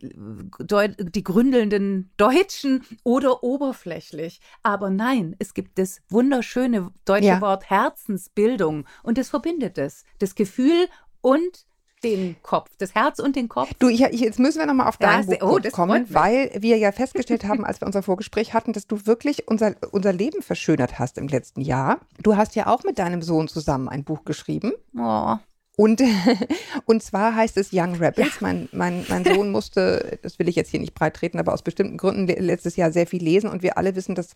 [0.98, 4.40] die gründelnden Deutschen oder oberflächlich.
[4.64, 7.40] Aber nein, es gibt das wunderschöne deutsche Ja.
[7.40, 10.04] Wort Herzensbildung und das verbindet es.
[10.18, 10.88] Das Gefühl
[11.20, 11.66] und
[12.04, 13.70] den Kopf, das Herz und den Kopf.
[13.78, 16.50] Du, ich, ich, jetzt müssen wir nochmal auf Ja, dein sehr- Buch oh, kommen, weil
[16.58, 20.42] wir ja festgestellt haben, als wir unser Vorgespräch hatten, dass du wirklich unser, unser Leben
[20.42, 21.98] verschönert hast im letzten Jahr.
[22.22, 24.72] Du hast ja auch mit deinem Sohn zusammen ein Buch geschrieben.
[24.96, 25.36] Oh.
[25.78, 26.02] Und,
[26.86, 28.40] und zwar heißt es Young Rebels.
[28.40, 31.62] Mein, mein, mein Sohn musste, das will ich jetzt hier nicht breit treten, aber aus
[31.62, 33.50] bestimmten Gründen le- letztes Jahr sehr viel lesen.
[33.50, 34.28] Und wir alle wissen, dass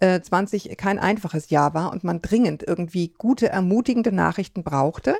[0.00, 5.16] 2020 kein einfaches Jahr war und man dringend irgendwie gute, ermutigende Nachrichten brauchte.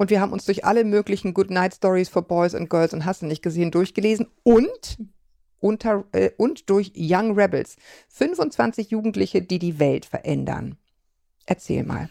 [0.00, 3.04] Und wir haben uns durch alle möglichen Good Night Stories for Boys and Girls und
[3.04, 4.96] hast nicht gesehen durchgelesen und
[5.58, 7.76] unter, äh, und durch Young Rebels.
[8.08, 10.78] 25 Jugendliche, die die Welt verändern.
[11.44, 12.08] Erzähl mal.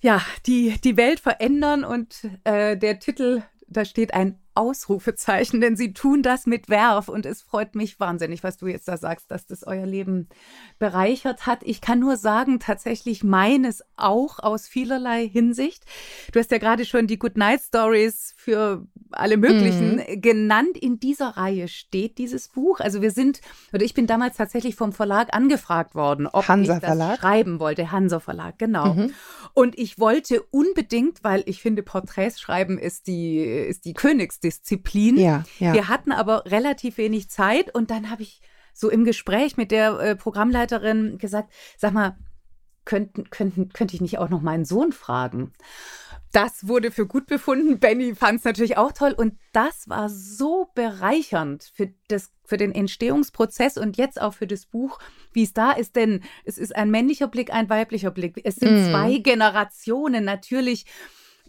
[0.00, 5.92] Ja, die, die Welt verändern und äh, der Titel, da steht ein Ausrufezeichen, denn sie
[5.92, 9.46] tun das mit Werf und es freut mich wahnsinnig, was du jetzt da sagst, dass
[9.46, 10.28] das euer Leben
[10.78, 11.60] bereichert hat.
[11.62, 15.84] Ich kann nur sagen, tatsächlich meines auch aus vielerlei Hinsicht.
[16.32, 20.76] Du hast ja gerade schon die Good Night Stories für alle möglichen genannt.
[20.76, 22.80] In dieser Reihe steht dieses Buch.
[22.80, 23.40] Also wir sind,
[23.72, 27.18] oder ich bin damals tatsächlich vom Verlag angefragt worden, ob Hansa ich das Verlag?
[27.18, 27.92] schreiben wollte.
[27.92, 29.08] Hansa Verlag, genau.
[29.54, 35.16] Und ich wollte unbedingt, weil ich finde, Porträts schreiben ist die, ist die Königsdisziplin.
[35.16, 35.72] Ja, ja.
[35.72, 38.40] Wir hatten aber relativ wenig Zeit und dann habe ich
[38.72, 42.16] so im Gespräch mit der äh, Programmleiterin gesagt, sag mal,
[42.84, 45.52] könnten, könnten, könnte ich nicht auch noch meinen Sohn fragen?
[46.36, 47.78] Das wurde für gut befunden.
[47.80, 49.14] Benny fand es natürlich auch toll.
[49.16, 54.66] Und das war so bereichernd für, das, für den Entstehungsprozess und jetzt auch für das
[54.66, 54.98] Buch,
[55.32, 55.96] wie es da ist.
[55.96, 58.38] Denn es ist ein männlicher Blick, ein weiblicher Blick.
[58.44, 58.90] Es sind Mhm.
[58.90, 60.26] zwei Generationen.
[60.26, 60.84] Natürlich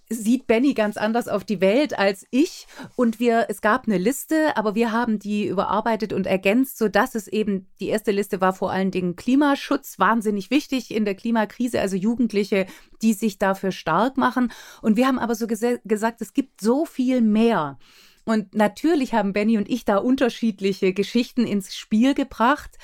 [0.09, 4.55] sieht Benny ganz anders auf die Welt als ich und wir es gab eine Liste,
[4.55, 8.53] aber wir haben die überarbeitet und ergänzt, so dass es eben die erste Liste war
[8.53, 12.67] vor allen Dingen Klimaschutz wahnsinnig wichtig in der Klimakrise, also Jugendliche,
[13.01, 14.51] die sich dafür stark machen
[14.81, 17.77] und wir haben aber so gese- gesagt, es gibt so viel mehr.
[18.25, 22.77] Und natürlich haben Benny und ich da unterschiedliche Geschichten ins Spiel gebracht.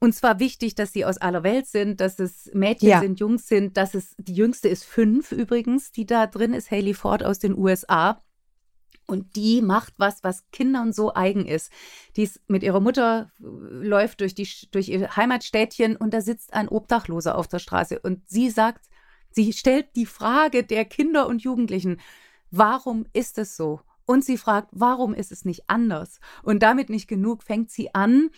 [0.00, 3.00] Und zwar wichtig, dass sie aus aller Welt sind, dass es Mädchen Ja.
[3.00, 6.94] sind, Jungs sind, dass es, die jüngste ist fünf übrigens, die da drin ist, Haley
[6.94, 8.20] Ford aus den USA.
[9.06, 11.70] Und die macht was, was Kindern so eigen ist.
[12.16, 16.54] Die ist mit ihrer Mutter äh, läuft durch, die, durch ihr Heimatstädtchen und da sitzt
[16.54, 17.98] ein Obdachloser auf der Straße.
[18.00, 18.86] Und sie sagt,
[19.30, 22.00] sie stellt die Frage der Kinder und Jugendlichen,
[22.50, 23.80] warum ist es so?
[24.06, 26.18] Und sie fragt, warum ist es nicht anders?
[26.42, 28.30] Und damit nicht genug, fängt sie an,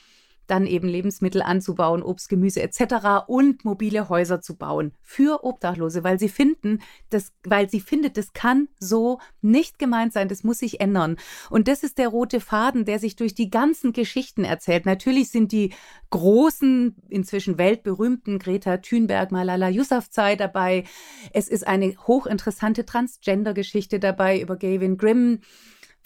[0.47, 3.26] dann eben Lebensmittel anzubauen, Obst, Gemüse etc.
[3.26, 6.80] und mobile Häuser zu bauen für Obdachlose, weil sie finden,
[7.11, 11.16] das, weil sie findet, das kann so nicht gemeint sein, das muss sich ändern.
[11.51, 14.86] Und das ist der rote Faden, der sich durch die ganzen Geschichten erzählt.
[14.86, 15.72] Natürlich sind die
[16.11, 20.84] großen, inzwischen weltberühmten Greta Thunberg, Malala Yousafzai dabei.
[21.32, 25.40] Es ist eine hochinteressante Transgender-Geschichte dabei über Gavin Grimm.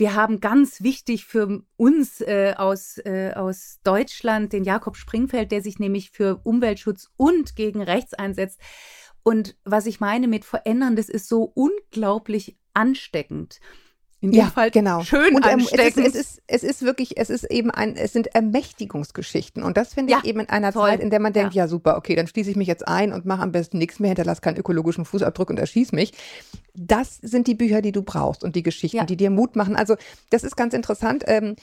[0.01, 5.61] Wir haben ganz wichtig für uns äh, aus, äh, aus Deutschland den Jakob Springfeld, der
[5.61, 8.59] sich nämlich für Umweltschutz und gegen Rechts einsetzt.
[9.23, 13.61] Und was ich meine mit verändern, das ist so unglaublich ansteckend.
[14.23, 15.03] In dem Fall genau.
[15.03, 16.07] schön und, ähm, ansteckend.
[16.07, 19.63] Es ist, es, ist, es ist wirklich, es ist eben ein, es sind Ermächtigungsgeschichten.
[19.63, 20.89] Und das finde ich Ja, eben in einer toll.
[20.91, 21.65] Zeit, in der man denkt, Ja.
[21.65, 21.69] ja.
[21.69, 24.41] super, okay, dann schließe ich mich jetzt ein und mache am besten nichts mehr, hinterlasse
[24.43, 26.13] keinen ökologischen Fußabdruck und erschieß mich.
[26.75, 29.05] Das sind die Bücher, die du brauchst und die Geschichten, Ja.
[29.05, 29.75] die dir Mut machen.
[29.77, 29.97] Also
[30.31, 31.25] das ist ganz interessant.
[31.27, 31.57] Ähm,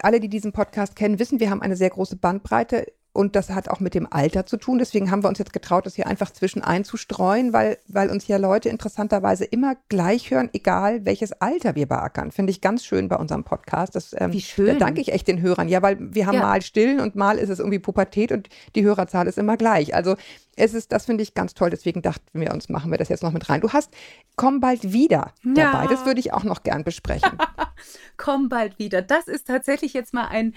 [0.00, 3.68] alle, die diesen Podcast kennen, wissen, wir haben eine sehr große Bandbreite und das hat
[3.68, 4.78] auch mit dem Alter zu tun.
[4.78, 8.38] Deswegen haben wir uns jetzt getraut, das hier einfach zwischen einzustreuen, weil, weil uns ja
[8.38, 12.32] Leute interessanterweise immer gleich hören, egal welches Alter wir beackern.
[12.32, 13.94] Finde ich ganz schön bei unserem Podcast.
[13.94, 14.66] Das, ähm, Wie schön.
[14.78, 15.68] Da danke ich echt den Hörern.
[15.68, 16.42] Ja, weil wir haben Ja.
[16.42, 19.94] mal Stillen und mal ist es irgendwie Pubertät und die Hörerzahl ist immer gleich.
[19.94, 20.16] Also
[20.56, 21.70] es ist, das finde ich ganz toll.
[21.70, 23.60] Deswegen dachten wir uns, machen wir das jetzt noch mit rein.
[23.60, 23.90] Du hast
[24.36, 25.70] Komm bald wieder Ja.
[25.72, 25.86] dabei.
[25.86, 27.36] Das würde ich auch noch gern besprechen.
[28.16, 29.02] Komm bald wieder.
[29.02, 30.54] Das ist tatsächlich jetzt mal ein,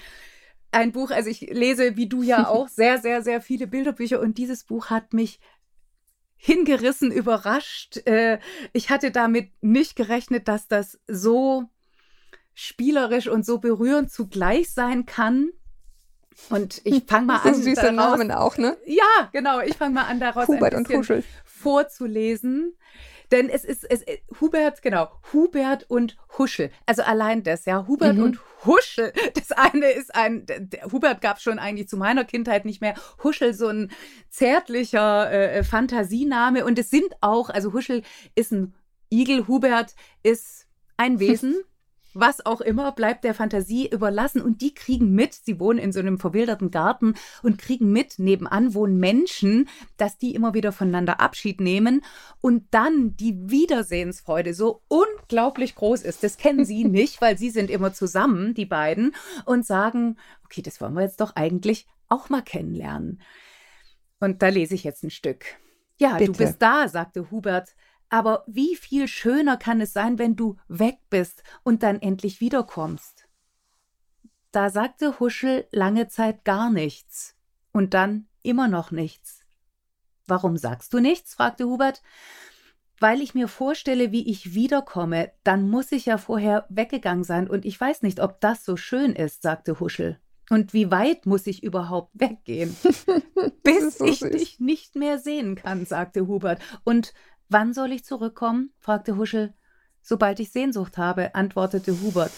[0.75, 1.11] ein Buch.
[1.11, 4.89] Also ich lese, wie du ja auch, sehr, sehr, sehr viele Bilderbücher und dieses Buch
[4.89, 5.39] hat mich
[6.37, 7.97] hingerissen, überrascht.
[8.07, 8.39] Äh,
[8.73, 11.63] Ich hatte damit nicht gerechnet, dass das so
[12.53, 15.49] spielerisch und so berührend zugleich sein kann.
[16.49, 17.55] Und ich fange mal an.
[17.55, 18.77] süße daraus- Namen auch, ne?
[18.85, 19.61] Ja, genau.
[19.61, 22.75] Ich fange mal an, daraus Hubert ein bisschen vorzulesen.
[23.31, 26.71] Denn es ist, es, äh, Hubert, genau, Hubert und Huschel.
[26.85, 28.23] Also allein das, ja, Hubert Mhm.
[28.23, 29.13] und Huschel.
[29.33, 32.95] Das eine ist ein, der, Hubert gab schon eigentlich zu meiner Kindheit nicht mehr.
[33.23, 33.91] Huschel, so ein
[34.29, 36.65] zärtlicher äh, Fantasiename.
[36.65, 38.03] Und es sind auch, also Huschel
[38.35, 38.73] ist ein
[39.11, 40.67] Igel, Hubert ist
[40.97, 41.55] ein Wesen.
[42.17, 44.41] Was auch immer, bleibt der Fantasie überlassen.
[44.41, 48.73] Und die kriegen mit, sie wohnen in so einem verwilderten Garten und kriegen mit, nebenan
[48.73, 52.03] wohnen Menschen, dass die immer wieder voneinander Abschied nehmen
[52.39, 56.23] und dann die Wiedersehensfreude so unglaublich groß ist.
[56.23, 59.13] Das kennen sie nicht, weil sie sind immer zusammen, die beiden,
[59.45, 63.21] und sagen, okay, das wollen wir jetzt doch eigentlich auch mal kennenlernen.
[64.21, 65.45] Und da lese ich jetzt ein Stück.
[65.97, 66.31] Ja, Bitte.
[66.31, 67.75] du bist da, sagte Hubert.
[68.09, 73.27] Aber wie viel schöner kann es sein, wenn du weg bist und dann endlich wiederkommst?
[74.51, 77.35] Da sagte Huschel lange Zeit gar nichts
[77.71, 79.41] und dann immer noch nichts.
[80.27, 81.35] Warum sagst du nichts?
[81.35, 82.01] fragte Hubert.
[82.99, 87.65] Weil ich mir vorstelle, wie ich wiederkomme, dann muss ich ja vorher weggegangen sein und
[87.65, 90.19] ich weiß nicht, ob das so schön ist, sagte Huschel.
[90.49, 92.75] Und wie weit muss ich überhaupt weggehen?
[93.63, 96.61] Bis so ich dich nicht mehr sehen kann, sagte Hubert.
[96.83, 97.13] Und
[97.49, 98.71] wann soll ich zurückkommen?
[98.79, 99.53] fragte Huschel.
[100.01, 102.31] Sobald ich Sehnsucht habe, antwortete Hubert.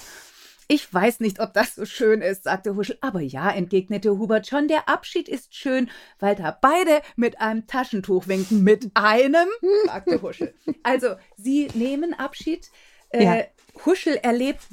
[0.70, 2.98] Ich weiß nicht, ob das so schön ist, sagte Huschel.
[3.00, 5.90] Aber ja, entgegnete Hubert schon, der Abschied ist schön,
[6.20, 8.64] weil da beide mit einem Taschentuch winken.
[8.64, 9.48] Mit einem?
[9.86, 10.54] fragte Huschel.
[10.84, 12.70] Also, sie nehmen Abschied.
[13.12, 13.44] Äh, Ja.
[13.86, 14.68] Huschel erlebt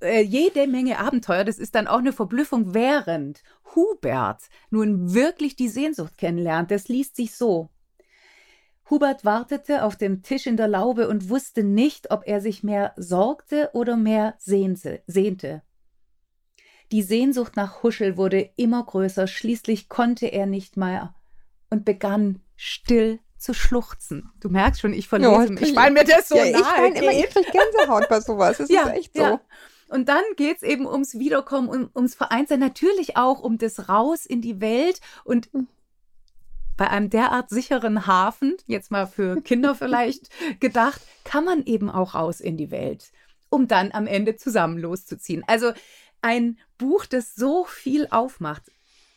[0.00, 1.44] äh, jede Menge Abenteuer.
[1.44, 3.42] Das ist dann auch eine Verblüffung, während
[3.74, 6.70] Hubert nun wirklich die Sehnsucht kennenlernt.
[6.70, 7.70] Das liest sich so.
[8.92, 12.92] Hubert wartete auf dem Tisch in der Laube und wusste nicht, ob er sich mehr
[12.98, 15.02] sorgte oder mehr sehnte.
[15.06, 15.62] sehnte.
[16.92, 21.14] Die Sehnsucht nach Huschel wurde immer größer, schließlich konnte er nicht mehr
[21.70, 24.30] und begann still zu schluchzen.
[24.40, 26.98] Du merkst schon, ich verlese Ja, mich, weil mir das so ja, ich nahe meine
[26.98, 28.58] immer, ich kriege Gänsehaut bei sowas.
[28.58, 29.22] Das ist echt so.
[29.22, 29.40] Ja.
[29.88, 34.26] Und dann geht es eben ums Wiederkommen, um, ums Vereinssein, natürlich auch um das Raus
[34.26, 35.66] in die Welt und Hm.
[36.76, 40.28] Bei einem derart sicheren Hafen, jetzt mal für Kinder vielleicht
[40.60, 43.12] gedacht, kann man eben auch raus in die Welt,
[43.50, 45.44] um dann am Ende zusammen loszuziehen.
[45.46, 45.72] Also
[46.22, 48.62] ein Buch, das so viel aufmacht,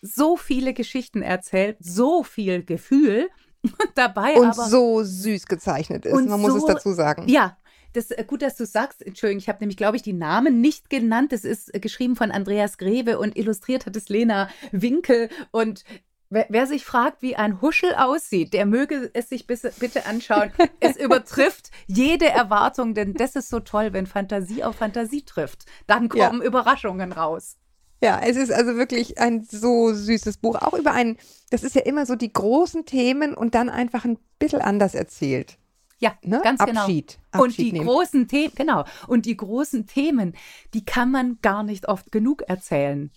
[0.02, 3.30] so viele Geschichten erzählt, so viel Gefühl
[3.64, 6.14] und dabei Und aber so süß gezeichnet ist.
[6.14, 7.28] Man muss es so- dazu sagen.
[7.28, 7.58] ja,
[7.94, 9.02] das äh, gut, dass du sagst.
[9.02, 11.32] Entschuldigung, ich habe nämlich, glaube ich, die Namen nicht genannt.
[11.32, 15.30] Das ist äh, geschrieben von Andreas Greve und illustriert hat es Lena Winkel.
[15.52, 15.86] Und
[16.30, 20.52] wer, wer sich fragt, wie ein Huschel aussieht, der möge es sich bis, bitte anschauen.
[20.80, 25.66] es übertrifft jede Erwartung, denn das ist so toll, wenn Fantasie auf Fantasie trifft.
[25.88, 26.28] Dann Ja.
[26.28, 27.58] kommen Überraschungen raus.
[28.04, 30.56] Ja, es ist also wirklich ein so süßes Buch.
[30.62, 31.18] Auch über einen,
[31.50, 35.58] das ist ja immer so die großen Themen und dann einfach ein bisschen anders erzählt.
[35.98, 36.42] Ja, Ne?
[36.44, 37.44] ganz Abschied, genau.
[37.44, 37.86] und Abschied die nehmen.
[37.88, 38.84] großen Themen, genau.
[39.08, 40.36] Und die großen Themen,
[40.74, 43.12] die kann man gar nicht oft genug erzählen.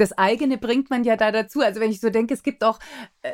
[0.00, 1.60] Das eigene bringt man ja da dazu.
[1.60, 2.78] Also wenn ich so denke, es gibt auch
[3.22, 3.32] äh,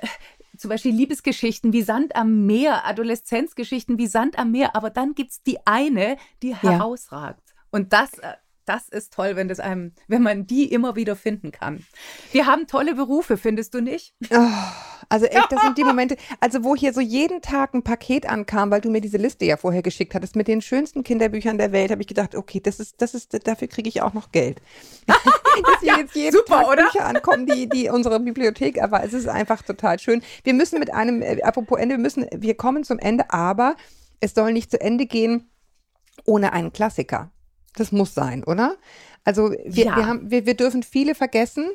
[0.57, 5.31] zum Beispiel Liebesgeschichten wie Sand am Meer, Adoleszenzgeschichten wie Sand am Meer, aber dann gibt
[5.33, 7.55] es die eine, die herausragt.
[7.71, 8.33] Und das, äh,
[8.65, 11.87] das ist toll, wenn das einem, wenn man die immer wieder finden kann.
[12.33, 14.15] Wir haben tolle Berufe, findest du nicht?
[14.31, 14.49] Oh,
[15.09, 18.73] also echt, das sind die Momente, also wo hier so jeden Tag ein Paket ankam,
[18.73, 21.93] weil du mir diese Liste ja vorher geschickt hattest mit den schönsten Kinderbüchern der Welt,
[21.93, 24.61] habe ich gedacht, okay, das ist, das ist, dafür kriege ich auch noch Geld.
[25.65, 26.85] Dass hier jetzt jeden super, Tag oder?
[26.85, 30.23] Bücher ankommen, die, die unsere Bibliothek, aber es ist einfach total schön.
[30.45, 33.77] Wir müssen mit einem, äh, apropos Ende, wir müssen, wir kommen zum Ende, aber
[34.21, 35.51] es soll nicht zu Ende gehen
[36.25, 37.31] ohne einen Klassiker.
[37.75, 38.77] Das muss sein, oder?
[39.25, 39.97] Also wir, Ja.
[39.97, 41.71] wir, haben, wir, wir dürfen viele vergessen,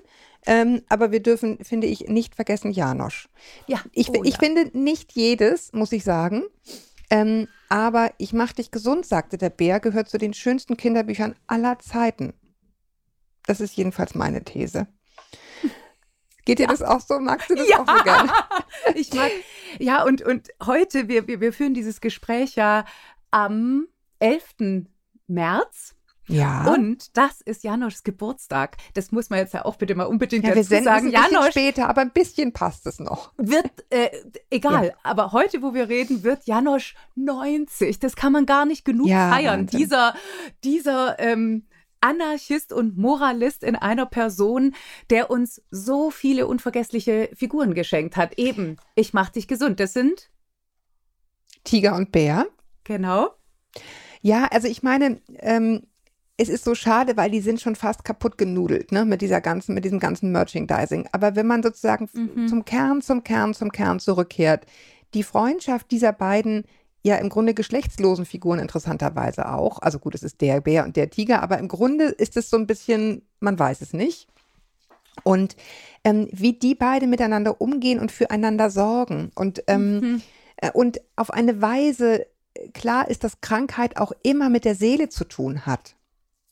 [0.47, 3.29] ähm, aber wir dürfen, finde ich, nicht vergessen Janosch.
[3.67, 4.39] Ja, Ich, oh ich ja.
[4.39, 6.43] finde nicht jedes, muss ich sagen.
[7.11, 11.77] Ähm, aber Ich mach dich gesund, sagte der Bär, gehört zu den schönsten Kinderbüchern aller
[11.79, 12.33] Zeiten.
[13.51, 14.87] Das ist jedenfalls meine These.
[16.45, 17.19] Geht dir das auch so?
[17.19, 18.31] Magst du das auch so gerne?
[18.95, 19.29] ich mag,
[19.77, 22.85] ja, und, und heute, wir, wir, wir führen dieses Gespräch ja
[23.29, 23.87] am
[24.19, 24.85] 11.
[25.27, 25.95] März.
[26.27, 26.65] Ja.
[26.73, 28.77] Und das ist Janoschs Geburtstag.
[28.93, 31.07] Das muss man jetzt ja auch bitte mal unbedingt ja, wir dazu senden sagen.
[31.07, 33.33] es ein bisschen Janosch später, aber ein bisschen passt es noch.
[33.35, 34.11] wird, äh,
[34.49, 37.99] egal, aber heute, wo wir reden, wird Janosch 90.
[37.99, 39.63] Das kann man gar nicht genug Ja, feiern.
[39.63, 39.77] Wahnsinn.
[39.77, 40.13] Dieser,
[40.63, 41.65] dieser ähm,
[42.01, 44.73] Anarchist und Moralist in einer Person,
[45.09, 48.37] der uns so viele unvergessliche Figuren geschenkt hat.
[48.37, 49.79] Eben, ich mach dich gesund.
[49.79, 50.29] Das sind,
[51.63, 52.47] Tiger und Bär.
[52.83, 53.29] genau,
[54.21, 55.83] Ja, also ich meine, ähm,
[56.37, 59.75] es ist so schade, weil die sind schon fast kaputt genudelt, ne, mit dieser ganzen,
[59.75, 61.07] mit diesem ganzen Merchandising.
[61.11, 62.47] Aber wenn man sozusagen Mhm.
[62.47, 64.65] zum Kern, zum Kern, zum Kern zurückkehrt,
[65.13, 66.63] die Freundschaft dieser beiden
[67.03, 69.79] ja im Grunde geschlechtslosen Figuren interessanterweise auch.
[69.79, 72.57] Also gut, es ist der Bär und der Tiger, aber im Grunde ist es so
[72.57, 74.27] ein bisschen, man weiß es nicht.
[75.23, 75.55] Und
[76.03, 79.31] ähm, wie die beide miteinander umgehen und füreinander sorgen.
[79.35, 80.21] Und, ähm, Mhm.
[80.57, 85.09] äh, und auf eine Weise, äh, klar ist, dass Krankheit auch immer mit der Seele
[85.09, 85.95] zu tun hat.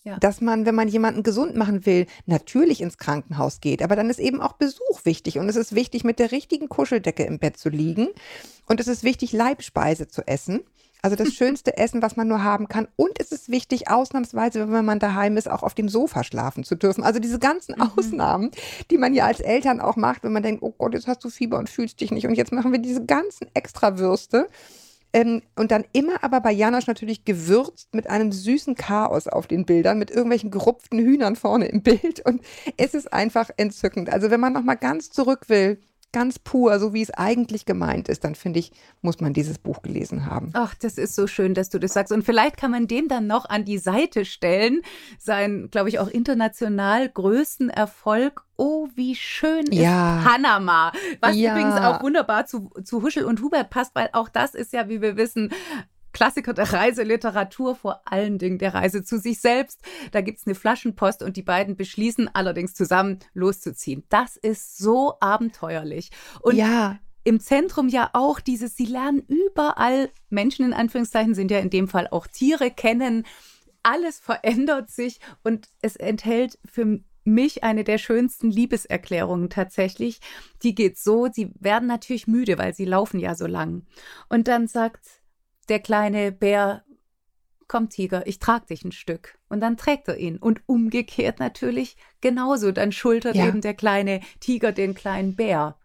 [0.03, 0.17] Ja.
[0.17, 3.83] Dass man, wenn man jemanden gesund machen will, natürlich ins Krankenhaus geht.
[3.83, 5.39] Aber dann ist eben auch Besuch wichtig.
[5.39, 8.07] Und es ist wichtig, mit der richtigen Kuscheldecke im Bett zu liegen.
[8.65, 10.61] Und es ist wichtig, Leibspeise zu essen.
[11.01, 12.87] Also das schönste Essen, was man nur haben kann.
[12.95, 16.75] Und es ist wichtig, ausnahmsweise, wenn man daheim ist, auch auf dem Sofa schlafen zu
[16.75, 17.03] dürfen.
[17.03, 18.51] Also diese ganzen Ausnahmen,
[18.89, 21.29] die man ja als Eltern auch macht, wenn man denkt, oh Gott, jetzt hast du
[21.29, 22.25] Fieber und fühlst dich nicht.
[22.25, 24.47] Und jetzt machen wir diese ganzen Extrawürste.
[25.11, 29.65] Ähm, und dann immer aber bei Janosch natürlich gewürzt mit einem süßen Chaos auf den
[29.65, 32.23] Bildern, mit irgendwelchen gerupften Hühnern vorne im Bild.
[32.25, 32.41] Und
[32.77, 34.11] es ist einfach entzückend.
[34.11, 35.81] Also wenn man nochmal ganz zurück will,
[36.11, 39.81] ganz pur, so wie es eigentlich gemeint ist, dann finde ich, muss man dieses Buch
[39.81, 40.49] gelesen haben.
[40.53, 42.11] Ach, das ist so schön, dass du das sagst.
[42.11, 44.81] Und vielleicht kann man dem dann noch an die Seite stellen,
[45.19, 48.43] seinen, glaube ich, auch international größten Erfolg.
[48.57, 50.17] Oh, wie schön Ja.
[50.19, 50.91] ist Panama.
[51.21, 51.51] Was Ja.
[51.51, 55.01] übrigens auch wunderbar zu, zu Huschel und Hubert passt, weil auch das ist ja, wie
[55.01, 55.51] wir wissen,
[56.11, 59.81] Klassiker der Reiseliteratur, vor allen Dingen der Reise zu sich selbst.
[60.11, 64.03] Da gibt's eine Flaschenpost und die beiden beschließen allerdings zusammen loszuziehen.
[64.09, 66.11] Das ist so abenteuerlich.
[66.41, 71.59] Und ja, im Zentrum ja auch dieses, sie lernen überall, Menschen in Anführungszeichen sind ja
[71.59, 73.25] in dem Fall auch Tiere kennen,
[73.83, 80.19] alles verändert sich und es enthält für mich eine der schönsten Liebeserklärungen tatsächlich.
[80.63, 83.85] Die geht so, sie werden natürlich müde, weil sie laufen ja so lang.
[84.29, 85.18] Und dann sagt
[85.69, 86.83] der kleine Bär,
[87.67, 89.37] komm Tiger, ich trag dich ein Stück.
[89.47, 90.37] Und dann trägt er ihn.
[90.37, 92.71] Und umgekehrt natürlich genauso.
[92.71, 93.47] Dann schultert Ja.
[93.47, 95.75] eben der kleine Tiger den kleinen Bär.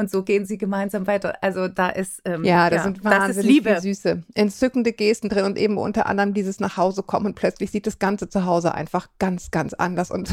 [0.00, 1.34] Und so gehen sie gemeinsam weiter.
[1.42, 3.70] Also da ist ähm, ja, da sind das ist wahnsinnig Liebe.
[3.72, 7.72] viel süße, entzückende Gesten drin und eben unter anderem dieses nach Hause kommen und plötzlich
[7.72, 10.30] sieht das ganze Zuhause einfach ganz, ganz anders und,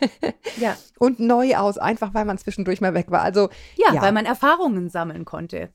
[0.56, 0.76] Ja.
[0.98, 3.20] und neu aus, einfach weil man zwischendurch mal weg war.
[3.20, 4.00] Also Ja, Ja.
[4.00, 5.68] weil man Erfahrungen sammeln konnte.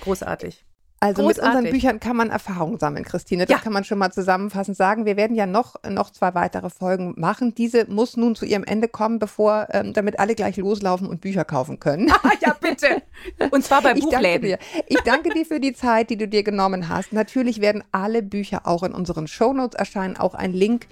[0.00, 0.64] Großartig.
[1.04, 1.56] Also mit Großartig.
[1.58, 3.44] unseren Büchern kann man Erfahrung sammeln, Christine.
[3.46, 3.62] Das Ja.
[3.62, 5.04] kann man schon mal zusammenfassend sagen.
[5.04, 7.54] Wir werden ja noch, noch zwei weitere Folgen machen.
[7.54, 11.44] Diese muss nun zu ihrem Ende kommen, bevor, ähm, damit alle gleich loslaufen und Bücher
[11.44, 12.10] kaufen können.
[12.10, 13.02] Ah, ja, bitte.
[13.50, 14.42] Und zwar bei Ich danke Buchläden.
[14.48, 14.58] dir.
[14.86, 17.12] Ich danke dir für die Zeit, die du dir genommen hast.
[17.12, 20.86] Natürlich werden alle Bücher auch in unseren Shownotes erscheinen, auch ein Link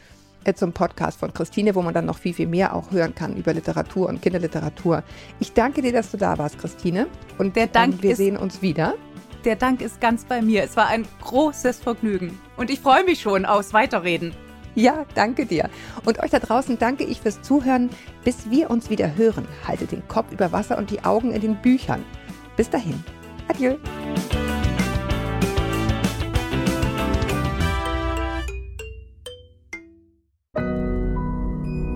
[0.44, 3.36] äh, zum Podcast von Christine, wo man dann noch viel, viel mehr auch hören kann
[3.36, 5.04] über Literatur und Kinderliteratur.
[5.40, 7.06] Ich danke dir, dass du da warst, Christine.
[7.38, 8.94] Und Der Dank ähm, wir sehen uns wieder.
[9.44, 10.62] Der Dank ist ganz bei mir.
[10.62, 12.38] Es war ein großes Vergnügen.
[12.56, 14.32] Und ich freue mich schon aufs Weiterreden.
[14.74, 15.68] Ja, danke dir.
[16.04, 17.90] Und euch da draußen danke ich fürs Zuhören.
[18.24, 21.56] Bis wir uns wieder hören, haltet den Kopf über Wasser und die Augen in den
[21.60, 22.04] Büchern.
[22.56, 23.02] Bis dahin.
[23.48, 23.76] Adieu.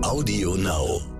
[0.03, 1.16] Audio Now.